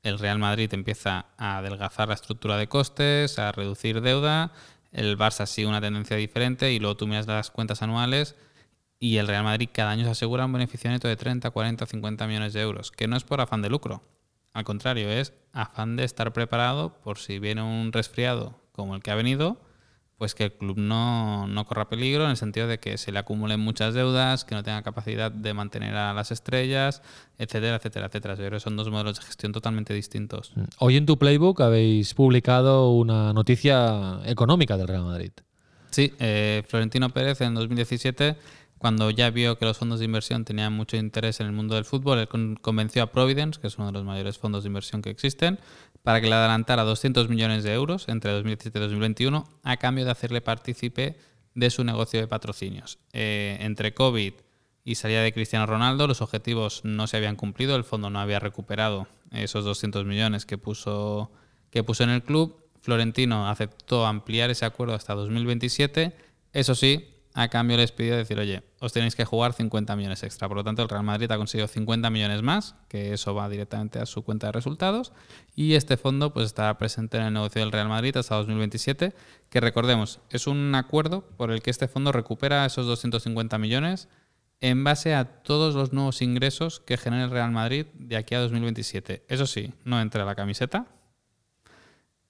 el 0.03 0.19
Real 0.19 0.39
Madrid 0.39 0.73
empieza 0.73 1.27
a 1.37 1.59
adelgazar 1.59 2.09
la 2.09 2.15
estructura 2.15 2.57
de 2.57 2.67
costes, 2.67 3.39
a 3.39 3.53
reducir 3.53 4.01
deuda 4.01 4.53
el 4.95 5.19
Barça 5.19 5.45
sigue 5.47 5.67
una 5.67 5.81
tendencia 5.81 6.17
diferente 6.17 6.73
y 6.73 6.79
luego 6.79 6.97
tú 6.97 7.07
miras 7.07 7.27
las 7.27 7.51
cuentas 7.51 7.83
anuales 7.83 8.37
y 8.99 9.19
el 9.19 9.27
Real 9.27 9.45
Madrid 9.45 9.69
cada 9.73 9.91
año 9.91 10.05
se 10.05 10.11
asegura 10.11 10.47
un 10.47 10.53
beneficio 10.53 10.91
neto 10.91 11.09
de 11.09 11.17
30, 11.17 11.51
40, 11.51 11.85
50 11.85 12.27
millones 12.27 12.53
de 12.53 12.63
euros, 12.63 12.91
que 12.91 13.09
no 13.09 13.17
es 13.17 13.25
por 13.25 13.41
afán 13.41 13.61
de 13.61 13.69
lucro. 13.69 14.03
Al 14.53 14.65
contrario, 14.65 15.11
es 15.11 15.35
afán 15.53 15.97
de 15.97 16.05
estar 16.05 16.33
preparado 16.33 16.95
por 17.03 17.19
si 17.19 17.41
viene 17.41 17.63
un 17.63 17.93
resfriado 17.93 18.61
como 18.73 18.95
el 18.95 19.03
que 19.03 19.11
ha 19.11 19.17
venido 19.17 19.61
pues 20.19 20.35
que 20.35 20.45
el 20.45 20.53
club 20.53 20.79
no, 20.79 21.47
corra 21.67 21.89
peligro 21.89 22.25
en 22.25 22.31
el 22.31 22.37
sentido 22.37 22.67
de 22.67 22.79
que 22.79 22.99
se 22.99 23.13
le 23.13 23.19
acumulen 23.19 23.61
muchas 23.61 23.95
deudas, 23.95 24.45
que 24.45 24.55
no 24.55 24.63
tenga 24.63 24.83
capacidad 24.83 25.31
de 25.33 25.55
mantener 25.55 25.95
a 25.97 26.15
las 26.15 26.31
estrellas, 26.31 27.03
etcétera, 27.39 27.77
etcétera, 27.77 28.07
etcétera. 28.07 28.35
Yo 28.35 28.41
creo 28.41 28.53
que 28.53 28.61
son 28.61 28.77
dos 28.77 28.91
modelos 28.91 29.19
de 29.19 29.27
gestión 29.27 29.53
totalmente 29.53 29.93
distintos. 29.93 30.53
Mm. 30.55 30.63
Hoy 30.79 30.97
en 30.97 31.07
tu 31.07 31.19
playbook 31.19 31.61
habéis 31.61 32.15
publicado 32.15 32.91
una 32.91 33.33
noticia 33.33 34.21
económica 34.25 34.77
del 34.77 34.89
Real 34.89 35.05
Madrid. 35.05 35.33
Sí, 35.91 36.13
eh, 36.19 36.63
Florentino 36.67 37.11
Pérez 37.11 37.41
en 37.41 37.55
2017 37.55 38.37
cuando 38.85 39.09
ya 39.09 39.31
vio 39.31 39.57
que 39.57 39.65
los 39.65 39.79
fondos 39.79 40.01
de 40.01 40.05
inversión 40.05 40.45
tenían 40.45 40.75
mucho 40.75 40.99
interés 40.99 41.41
en 41.41 41.47
el 41.47 41.53
mundo 41.53 41.75
del 41.75 41.87
fútbol, 41.87 42.19
él 42.19 42.29
convenció 42.61 43.03
a 43.03 43.07
Providence, 43.07 43.59
que 43.59 43.69
es 43.69 43.79
uno 43.79 43.87
de 43.87 43.93
los 43.93 44.05
mayores 44.05 44.37
fondos 44.37 44.65
de 44.65 44.67
inversión 44.67 45.01
que 45.01 45.09
existen, 45.09 45.59
para 46.05 46.21
que 46.21 46.29
le 46.29 46.35
adelantara 46.35 46.85
200 46.85 47.31
millones 47.31 47.65
de 47.65 47.73
euros 47.73 48.09
entre 48.09 48.31
2017 48.31 48.79
y 48.79 48.83
2021 48.83 49.49
a 49.63 49.77
cambio 49.79 50.05
de 50.05 50.11
hacerle 50.11 50.43
partícipe 50.43 51.17
de 51.55 51.71
su 51.71 51.83
negocio 51.83 52.21
de 52.21 52.29
patrocinios. 52.29 52.99
Eh, 53.15 53.57
entre 53.61 53.95
COVID 53.95 54.35
y 54.85 54.95
salida 54.97 55.23
de 55.23 55.33
Cristiano 55.33 55.65
Ronaldo, 55.65 56.07
los 56.07 56.21
objetivos 56.21 56.83
no 56.85 57.07
se 57.07 57.17
habían 57.17 57.37
cumplido, 57.37 57.75
el 57.75 57.85
fondo 57.85 58.11
no 58.11 58.21
había 58.21 58.39
recuperado 58.39 59.09
esos 59.33 59.65
200 59.65 60.05
millones 60.05 60.45
que 60.45 60.59
puso, 60.59 61.33
que 61.71 61.83
puso 61.83 62.05
en 62.05 62.11
el 62.11 62.23
club. 62.23 62.63
Florentino 62.83 63.49
aceptó 63.49 64.05
ampliar 64.05 64.51
ese 64.51 64.67
acuerdo 64.67 64.95
hasta 64.95 65.15
2027. 65.15 66.15
Eso 66.53 66.75
sí, 66.75 67.14
a 67.37 67.49
cambio 67.49 67.77
les 67.77 67.91
pidió 67.91 68.17
decir, 68.17 68.39
oye, 68.39 68.63
os 68.79 68.93
tenéis 68.93 69.17
que 69.17 69.25
jugar 69.25 69.53
50 69.53 69.97
millones 69.97 70.23
extra. 70.23 70.47
Por 70.47 70.57
lo 70.57 70.63
tanto, 70.63 70.83
el 70.83 70.89
Real 70.89 71.03
Madrid 71.03 71.29
ha 71.33 71.37
conseguido 71.37 71.67
50 71.67 72.09
millones 72.09 72.43
más, 72.43 72.77
que 72.89 73.13
eso 73.13 73.35
va 73.35 73.49
directamente 73.49 73.99
a 73.99 74.07
su 74.07 74.23
cuenta 74.23 74.47
de 74.47 74.53
resultados. 74.53 75.13
Y 75.57 75.75
este 75.75 75.97
fondo 75.97 76.33
pues 76.33 76.47
estará 76.47 76.79
presente 76.79 77.17
en 77.17 77.25
el 77.25 77.33
negocio 77.33 77.61
del 77.61 77.73
Real 77.73 77.89
Madrid 77.89 78.17
hasta 78.17 78.37
2027, 78.37 79.15
que 79.51 79.61
recordemos, 79.61 80.21
es 80.31 80.47
un 80.47 80.73
acuerdo 80.77 81.23
por 81.37 81.51
el 81.51 81.61
que 81.61 81.71
este 81.71 81.89
fondo 81.89 82.13
recupera 82.13 82.65
esos 82.65 82.87
250 82.87 83.59
millones 83.59 84.09
en 84.61 84.85
base 84.85 85.15
a 85.17 85.43
todos 85.43 85.75
los 85.75 85.93
nuevos 85.93 86.23
ingresos 86.23 86.79
que 86.79 86.97
genera 86.97 87.25
el 87.25 87.31
Real 87.31 87.51
Madrid 87.51 87.87
de 87.95 88.17
aquí 88.17 88.37
a 88.37 88.41
2027. 88.41 89.25
Eso 89.29 89.47
sí, 89.49 89.75
no 89.85 90.01
entra 90.01 90.25
la 90.25 90.37
camiseta, 90.37 90.87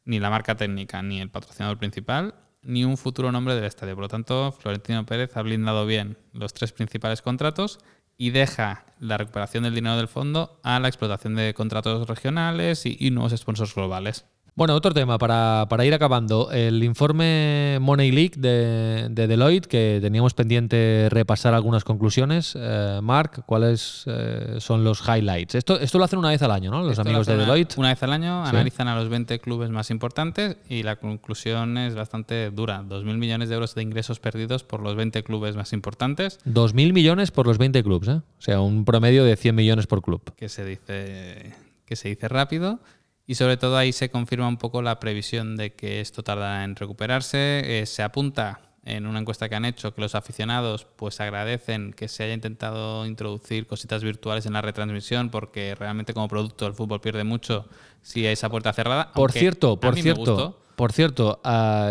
ni 0.06 0.18
la 0.18 0.30
marca 0.30 0.56
técnica, 0.56 1.02
ni 1.02 1.20
el 1.20 1.28
patrocinador 1.28 1.76
principal, 1.76 2.34
ni 2.64 2.84
un 2.84 2.96
futuro 2.96 3.30
nombre 3.32 3.54
del 3.54 3.64
estadio. 3.64 3.94
Por 3.94 4.04
lo 4.04 4.08
tanto, 4.08 4.52
Florentino 4.52 5.06
Pérez 5.06 5.36
ha 5.36 5.42
blindado 5.42 5.86
bien 5.86 6.18
los 6.32 6.52
tres 6.54 6.72
principales 6.72 7.22
contratos 7.22 7.78
y 8.16 8.30
deja 8.30 8.86
la 8.98 9.18
recuperación 9.18 9.64
del 9.64 9.74
dinero 9.74 9.96
del 9.96 10.08
fondo 10.08 10.60
a 10.62 10.78
la 10.80 10.88
explotación 10.88 11.34
de 11.34 11.54
contratos 11.54 12.08
regionales 12.08 12.86
y, 12.86 13.10
nuevos 13.10 13.32
sponsors 13.32 13.74
globales. 13.74 14.26
Bueno, 14.56 14.76
otro 14.76 14.94
tema 14.94 15.18
para, 15.18 15.66
para, 15.68 15.84
ir 15.84 15.94
acabando. 15.94 16.52
El 16.52 16.84
informe 16.84 17.78
Money 17.80 18.12
League 18.12 18.34
de, 18.36 19.08
de, 19.10 19.26
Deloitte, 19.26 19.66
que 19.66 19.98
teníamos 20.00 20.32
pendiente 20.32 21.08
repasar 21.10 21.54
algunas 21.54 21.82
conclusiones. 21.82 22.54
Eh, 22.56 23.00
Mark, 23.02 23.42
¿cuáles 23.46 24.04
eh, 24.06 24.58
son 24.60 24.84
los 24.84 25.02
highlights? 25.08 25.56
Esto, 25.56 25.80
esto 25.80 25.98
lo 25.98 26.04
hacen 26.04 26.20
una 26.20 26.28
vez 26.28 26.40
al 26.42 26.52
año, 26.52 26.70
¿no? 26.70 26.84
Los 26.84 27.00
amigos 27.00 27.26
de 27.26 27.36
Deloitte. 27.36 27.76
Una 27.78 27.88
vez 27.88 28.02
al 28.04 28.12
año 28.12 28.44
analizan 28.44 28.86
a 28.86 28.94
los 28.94 29.08
20 29.08 29.40
clubes 29.40 29.70
más 29.70 29.90
importantes 29.90 30.56
y 30.68 30.84
la 30.84 30.96
conclusión 30.96 31.76
es 31.76 31.96
bastante 31.96 32.52
dura. 32.52 32.84
2.000 32.84 33.16
millones 33.16 33.48
de 33.48 33.56
euros 33.56 33.74
de 33.74 33.82
ingresos 33.82 34.20
perdidos 34.20 34.62
por 34.62 34.80
los 34.80 34.94
20 34.94 35.24
clubes 35.24 35.56
más 35.56 35.72
importantes. 35.72 36.38
2.000 36.46 36.92
millones 36.92 37.32
por 37.32 37.48
los 37.48 37.58
20 37.58 37.82
clubes, 37.82 38.08
¿eh? 38.08 38.20
O 38.38 38.42
sea, 38.42 38.60
un 38.60 38.84
promedio 38.84 39.24
de 39.24 39.34
100 39.34 39.52
millones 39.52 39.88
por 39.88 40.00
club. 40.00 40.32
Que 40.36 40.48
se 40.48 40.64
dice, 40.64 41.54
que 41.86 41.96
se 41.96 42.10
dice 42.10 42.28
rápido. 42.28 42.78
Y 43.26 43.36
sobre 43.36 43.56
todo 43.56 43.76
ahí 43.76 43.92
se 43.92 44.10
confirma 44.10 44.48
un 44.48 44.58
poco 44.58 44.82
la 44.82 45.00
previsión 45.00 45.56
de 45.56 45.72
que 45.72 46.00
esto 46.00 46.22
tarda 46.22 46.64
en 46.64 46.76
recuperarse. 46.76 47.80
Eh, 47.80 47.86
se 47.86 48.02
apunta 48.02 48.60
en 48.84 49.06
una 49.06 49.18
encuesta 49.18 49.48
que 49.48 49.54
han 49.54 49.64
hecho 49.64 49.94
que 49.94 50.02
los 50.02 50.14
aficionados 50.14 50.86
pues 50.96 51.20
agradecen 51.20 51.94
que 51.94 52.08
se 52.08 52.24
haya 52.24 52.34
intentado 52.34 53.06
introducir 53.06 53.66
cositas 53.66 54.04
virtuales 54.04 54.44
en 54.44 54.52
la 54.52 54.60
retransmisión 54.60 55.30
porque 55.30 55.74
realmente 55.74 56.12
como 56.12 56.28
producto 56.28 56.66
el 56.66 56.74
fútbol 56.74 57.00
pierde 57.00 57.24
mucho 57.24 57.66
si 58.02 58.26
hay 58.26 58.34
esa 58.34 58.50
puerta 58.50 58.72
cerrada. 58.74 59.10
Por 59.12 59.32
cierto, 59.32 59.80
por 59.80 59.94
cierto, 59.96 60.58
por 60.76 60.92
cierto, 60.92 61.40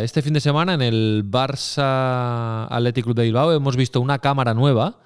este 0.01 0.21
fin 0.21 0.33
de 0.33 0.41
semana 0.41 0.75
en 0.75 0.83
el 0.83 1.23
Barça 1.25 2.67
Athletic 2.69 3.05
Club 3.05 3.15
de 3.15 3.23
Bilbao 3.23 3.51
hemos 3.53 3.75
visto 3.75 3.99
una 3.99 4.19
cámara 4.19 4.53
nueva 4.53 4.99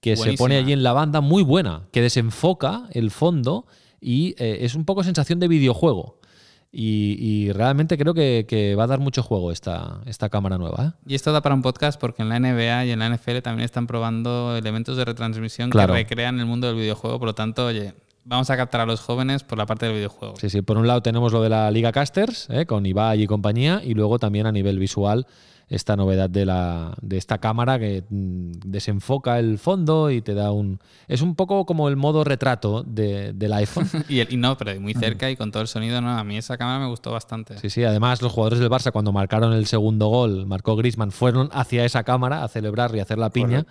que 0.00 0.16
se 0.16 0.34
pone 0.34 0.58
allí 0.58 0.72
en 0.72 0.82
la 0.82 0.92
banda 0.92 1.20
muy 1.20 1.42
buena, 1.42 1.82
que 1.92 2.02
desenfoca 2.02 2.88
el 2.92 3.10
fondo 3.10 3.66
y 4.02 4.34
eh, 4.38 4.58
es 4.62 4.74
un 4.74 4.84
poco 4.84 5.04
sensación 5.04 5.38
de 5.38 5.48
videojuego. 5.48 6.18
Y, 6.74 7.52
realmente 7.52 7.98
creo 7.98 8.14
que, 8.14 8.74
va 8.78 8.84
a 8.84 8.86
dar 8.86 8.98
mucho 8.98 9.22
juego 9.22 9.52
esta, 9.52 10.00
esta 10.06 10.30
cámara 10.30 10.56
nueva. 10.56 10.84
¿eh? 10.84 11.02
Y 11.06 11.14
esto 11.14 11.30
da 11.30 11.42
para 11.42 11.54
un 11.54 11.60
podcast 11.60 12.00
porque 12.00 12.22
en 12.22 12.30
la 12.30 12.40
NBA 12.40 12.86
y 12.86 12.90
en 12.92 12.98
la 13.00 13.10
NFL 13.10 13.40
también 13.42 13.66
están 13.66 13.86
probando 13.86 14.56
elementos 14.56 14.96
de 14.96 15.04
retransmisión 15.04 15.70
que 15.70 15.86
recrean 15.86 16.40
el 16.40 16.46
mundo 16.46 16.68
del 16.68 16.76
videojuego. 16.76 17.18
Por 17.18 17.26
lo 17.26 17.34
tanto, 17.34 17.66
oye, 17.66 17.92
vamos 18.24 18.48
a 18.48 18.56
captar 18.56 18.80
a 18.80 18.86
los 18.86 19.00
jóvenes 19.00 19.44
por 19.44 19.58
la 19.58 19.66
parte 19.66 19.84
del 19.84 19.96
videojuego. 19.96 20.34
Sí, 20.36 20.48
sí. 20.48 20.62
Por 20.62 20.78
un 20.78 20.86
lado 20.86 21.02
tenemos 21.02 21.30
lo 21.30 21.42
de 21.42 21.50
la 21.50 21.70
Liga 21.70 21.92
Casters, 21.92 22.48
¿eh? 22.48 22.64
con 22.64 22.86
Ibai 22.86 23.22
y 23.22 23.26
compañía, 23.26 23.82
y 23.84 23.92
luego 23.92 24.18
también 24.18 24.46
a 24.46 24.52
nivel 24.52 24.78
visual 24.78 25.26
esta 25.72 25.96
novedad 25.96 26.28
de, 26.28 26.44
la, 26.44 26.94
de 27.00 27.16
esta 27.16 27.38
cámara 27.38 27.78
que 27.78 28.04
mm, 28.08 28.52
desenfoca 28.66 29.38
el 29.38 29.58
fondo 29.58 30.10
y 30.10 30.20
te 30.20 30.34
da 30.34 30.52
un... 30.52 30.78
Es 31.08 31.22
un 31.22 31.34
poco 31.34 31.64
como 31.64 31.88
el 31.88 31.96
modo 31.96 32.24
retrato 32.24 32.82
de, 32.82 33.32
del 33.32 33.54
iPhone. 33.54 33.88
y, 34.08 34.20
el, 34.20 34.30
y, 34.30 34.36
no, 34.36 34.58
pero 34.58 34.78
muy 34.78 34.92
cerca 34.92 35.30
y 35.30 35.36
con 35.36 35.50
todo 35.50 35.62
el 35.62 35.68
sonido, 35.68 36.02
no, 36.02 36.10
a 36.10 36.24
mí 36.24 36.36
esa 36.36 36.58
cámara 36.58 36.78
me 36.78 36.88
gustó 36.88 37.10
bastante. 37.10 37.56
Sí, 37.58 37.70
sí, 37.70 37.84
además 37.84 38.20
los 38.20 38.32
jugadores 38.32 38.58
del 38.58 38.68
Barça 38.68 38.92
cuando 38.92 39.12
marcaron 39.12 39.54
el 39.54 39.64
segundo 39.64 40.08
gol, 40.08 40.44
marcó 40.44 40.76
Grisman, 40.76 41.10
fueron 41.10 41.48
hacia 41.52 41.86
esa 41.86 42.04
cámara 42.04 42.44
a 42.44 42.48
celebrar 42.48 42.94
y 42.94 43.00
hacer 43.00 43.16
la 43.16 43.30
piña. 43.30 43.64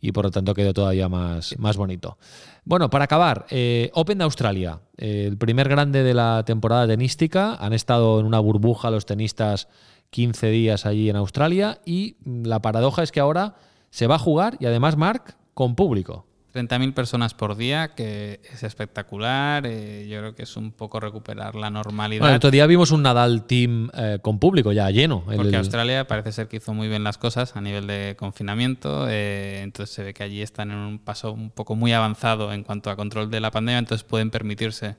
Y 0.00 0.10
por 0.10 0.24
lo 0.24 0.30
tanto 0.32 0.52
quedó 0.54 0.72
todavía 0.72 1.08
más, 1.08 1.56
más 1.58 1.76
bonito. 1.76 2.18
Bueno, 2.64 2.90
para 2.90 3.04
acabar, 3.04 3.46
eh, 3.50 3.90
Open 3.94 4.18
de 4.18 4.24
Australia, 4.24 4.80
el 4.96 5.36
primer 5.38 5.68
grande 5.68 6.02
de 6.02 6.12
la 6.12 6.42
temporada 6.44 6.88
tenística. 6.88 7.54
Han 7.54 7.72
estado 7.72 8.18
en 8.18 8.26
una 8.26 8.40
burbuja 8.40 8.90
los 8.90 9.06
tenistas 9.06 9.68
15 10.12 10.50
días 10.50 10.84
allí 10.84 11.08
en 11.08 11.16
Australia 11.16 11.80
y 11.86 12.16
la 12.24 12.60
paradoja 12.60 13.02
es 13.02 13.10
que 13.10 13.20
ahora 13.20 13.54
se 13.88 14.06
va 14.06 14.16
a 14.16 14.18
jugar 14.18 14.58
y 14.60 14.66
además, 14.66 14.96
Mark, 14.96 15.36
con 15.54 15.74
público. 15.74 16.26
30.000 16.52 16.92
personas 16.92 17.32
por 17.32 17.56
día, 17.56 17.94
que 17.94 18.38
es 18.52 18.62
espectacular. 18.62 19.64
Eh, 19.66 20.06
yo 20.10 20.18
creo 20.18 20.34
que 20.34 20.42
es 20.42 20.54
un 20.58 20.72
poco 20.72 21.00
recuperar 21.00 21.54
la 21.54 21.70
normalidad. 21.70 22.20
Bueno, 22.20 22.34
el 22.34 22.36
otro 22.36 22.50
día 22.50 22.66
vimos 22.66 22.90
un 22.90 23.02
Nadal 23.02 23.46
Team 23.46 23.88
eh, 23.94 24.18
con 24.20 24.38
público 24.38 24.70
ya 24.72 24.90
lleno. 24.90 25.24
Porque 25.24 25.56
Australia 25.56 26.06
parece 26.06 26.30
ser 26.32 26.48
que 26.48 26.58
hizo 26.58 26.74
muy 26.74 26.88
bien 26.88 27.04
las 27.04 27.16
cosas 27.16 27.56
a 27.56 27.62
nivel 27.62 27.86
de 27.86 28.14
confinamiento. 28.18 29.06
Eh, 29.08 29.62
entonces 29.62 29.94
se 29.94 30.04
ve 30.04 30.12
que 30.12 30.24
allí 30.24 30.42
están 30.42 30.72
en 30.72 30.76
un 30.76 30.98
paso 30.98 31.32
un 31.32 31.48
poco 31.48 31.74
muy 31.74 31.94
avanzado 31.94 32.52
en 32.52 32.64
cuanto 32.64 32.90
a 32.90 32.96
control 32.96 33.30
de 33.30 33.40
la 33.40 33.50
pandemia. 33.50 33.78
Entonces 33.78 34.04
pueden 34.04 34.30
permitirse 34.30 34.96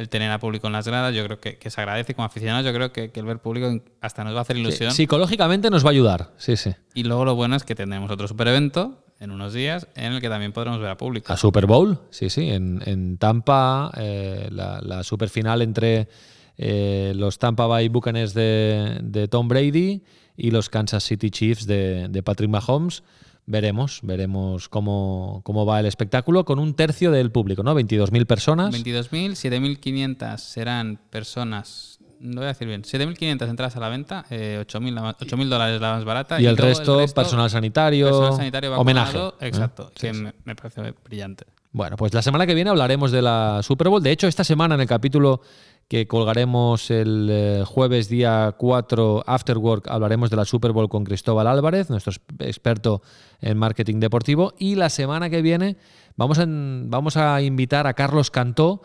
el 0.00 0.08
tener 0.08 0.30
a 0.30 0.38
público 0.38 0.66
en 0.66 0.72
las 0.72 0.88
gradas, 0.88 1.14
yo 1.14 1.22
creo 1.24 1.40
que, 1.40 1.58
se 1.68 1.80
agradece 1.80 2.14
como 2.14 2.24
aficionados, 2.24 2.64
yo 2.64 2.72
creo 2.72 2.90
que, 2.90 3.12
el 3.14 3.24
ver 3.24 3.38
público 3.38 3.82
hasta 4.00 4.24
nos 4.24 4.34
va 4.34 4.38
a 4.38 4.42
hacer 4.42 4.56
ilusión. 4.56 4.92
psicológicamente 4.92 5.68
nos 5.68 5.84
va 5.84 5.88
a 5.88 5.92
ayudar, 5.92 6.30
sí, 6.38 6.56
sí. 6.56 6.74
Y 6.94 7.04
luego 7.04 7.26
lo 7.26 7.34
bueno 7.34 7.54
es 7.54 7.64
que 7.64 7.74
tendremos 7.74 8.10
otro 8.10 8.26
super 8.26 8.48
evento 8.48 9.04
en 9.20 9.30
unos 9.30 9.52
días 9.52 9.86
en 9.94 10.14
el 10.14 10.22
que 10.22 10.30
también 10.30 10.52
podremos 10.52 10.80
ver 10.80 10.88
a 10.88 10.96
público. 10.96 11.30
A 11.30 11.36
Super 11.36 11.66
Bowl, 11.66 11.98
sí, 12.08 12.30
sí, 12.30 12.48
en, 12.48 13.18
Tampa, 13.18 13.90
eh, 13.98 14.48
la, 14.50 15.04
super 15.04 15.28
final 15.28 15.60
entre 15.60 16.08
eh, 16.56 17.12
los 17.14 17.38
Tampa 17.38 17.66
Bay 17.66 17.88
Buccaneers 17.88 18.32
de, 18.32 19.28
Tom 19.30 19.48
Brady 19.48 20.02
y 20.34 20.50
los 20.50 20.70
Kansas 20.70 21.04
City 21.04 21.30
Chiefs 21.30 21.66
de, 21.66 22.08
de 22.08 22.22
Patrick 22.22 22.48
Mahomes 22.48 23.02
veremos, 23.50 24.00
veremos 24.02 24.68
cómo, 24.68 25.40
cómo 25.44 25.66
va 25.66 25.80
el 25.80 25.86
espectáculo 25.86 26.44
con 26.44 26.58
un 26.58 26.74
tercio 26.74 27.10
del 27.10 27.30
público, 27.30 27.62
¿no? 27.62 27.74
22.000 27.74 28.26
personas. 28.26 28.74
22.000, 28.74 29.32
7.500 29.32 30.38
serán 30.38 30.98
personas, 31.10 31.98
no 32.20 32.36
voy 32.36 32.44
a 32.44 32.48
decir 32.48 32.68
bien, 32.68 32.82
7.500 32.82 33.48
entradas 33.48 33.76
a 33.76 33.80
la 33.80 33.88
venta, 33.88 34.24
eh, 34.30 34.64
8.000 34.66 35.48
dólares 35.48 35.80
la 35.80 35.94
más 35.94 36.04
barata. 36.04 36.40
Y, 36.40 36.46
el, 36.46 36.56
resto, 36.56 37.04
personal 37.14 37.50
sanitario, 37.50 38.06
personal 38.06 38.36
sanitario 38.36 38.78
homenaje. 38.78 39.18
Exacto, 39.40 39.90
que 39.94 40.12
me, 40.12 40.54
parece 40.54 40.94
brillante. 41.04 41.44
Bueno, 41.72 41.96
pues 41.96 42.14
la 42.14 42.22
semana 42.22 42.46
que 42.46 42.54
viene 42.54 42.70
hablaremos 42.70 43.10
de 43.10 43.22
la 43.22 43.60
Super 43.62 43.88
Bowl. 43.88 44.02
De 44.02 44.10
hecho, 44.10 44.26
esta 44.28 44.44
semana 44.44 44.76
en 44.76 44.80
el 44.80 44.88
capítulo 44.88 45.40
que 45.90 46.06
colgaremos 46.06 46.88
el 46.92 47.26
eh, 47.28 47.64
jueves 47.66 48.08
día 48.08 48.54
4 48.56 49.24
After 49.26 49.58
Work. 49.58 49.88
Hablaremos 49.88 50.30
de 50.30 50.36
la 50.36 50.44
Super 50.44 50.70
Bowl 50.70 50.88
con 50.88 51.02
Cristóbal 51.02 51.48
Álvarez, 51.48 51.90
nuestro 51.90 52.12
experto 52.38 53.02
en 53.40 53.58
marketing 53.58 53.98
deportivo. 53.98 54.54
Y 54.56 54.76
la 54.76 54.88
semana 54.88 55.30
que 55.30 55.42
viene 55.42 55.78
vamos 56.14 56.38
a, 56.38 56.44
vamos 56.46 57.16
a 57.16 57.42
invitar 57.42 57.88
a 57.88 57.94
Carlos 57.94 58.30
Cantó, 58.30 58.82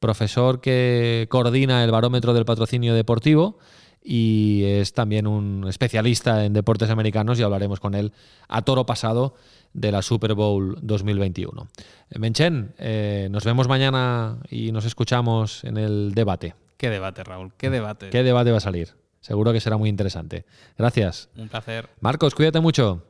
profesor 0.00 0.60
que 0.60 1.28
coordina 1.30 1.84
el 1.84 1.92
barómetro 1.92 2.34
del 2.34 2.44
patrocinio 2.44 2.92
deportivo 2.92 3.58
y 4.02 4.64
es 4.64 4.94
también 4.94 5.28
un 5.28 5.66
especialista 5.68 6.44
en 6.44 6.54
deportes 6.54 6.90
americanos 6.90 7.38
y 7.38 7.42
hablaremos 7.42 7.78
con 7.78 7.94
él 7.94 8.12
a 8.48 8.62
toro 8.62 8.84
pasado 8.84 9.34
de 9.72 9.92
la 9.92 10.02
Super 10.02 10.34
Bowl 10.34 10.78
2021. 10.82 11.68
Eh, 12.10 12.18
Menchen, 12.18 12.74
eh, 12.78 13.28
nos 13.30 13.44
vemos 13.44 13.68
mañana 13.68 14.38
y 14.50 14.72
nos 14.72 14.84
escuchamos 14.84 15.64
en 15.64 15.76
el 15.76 16.12
debate. 16.14 16.54
Qué 16.76 16.90
debate, 16.90 17.24
Raúl, 17.24 17.52
qué 17.56 17.70
debate. 17.70 18.10
¿Qué 18.10 18.22
debate 18.22 18.50
va 18.50 18.58
a 18.58 18.60
salir? 18.60 18.94
Seguro 19.20 19.52
que 19.52 19.60
será 19.60 19.76
muy 19.76 19.88
interesante. 19.88 20.44
Gracias. 20.76 21.28
Un 21.36 21.48
placer. 21.48 21.88
Marcos, 22.00 22.34
cuídate 22.34 22.60
mucho. 22.60 23.02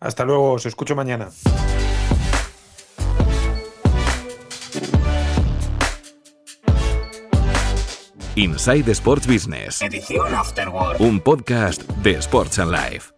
Hasta 0.00 0.24
luego, 0.24 0.52
os 0.52 0.66
escucho 0.66 0.96
mañana. 0.96 1.28
Inside 8.36 8.88
Sports 8.92 9.26
Business. 9.26 9.82
Edición 9.82 10.32
Afterword. 10.32 11.00
Un 11.00 11.18
podcast 11.18 11.82
de 12.04 12.12
Sports 12.12 12.60
and 12.60 12.70
Life. 12.70 13.17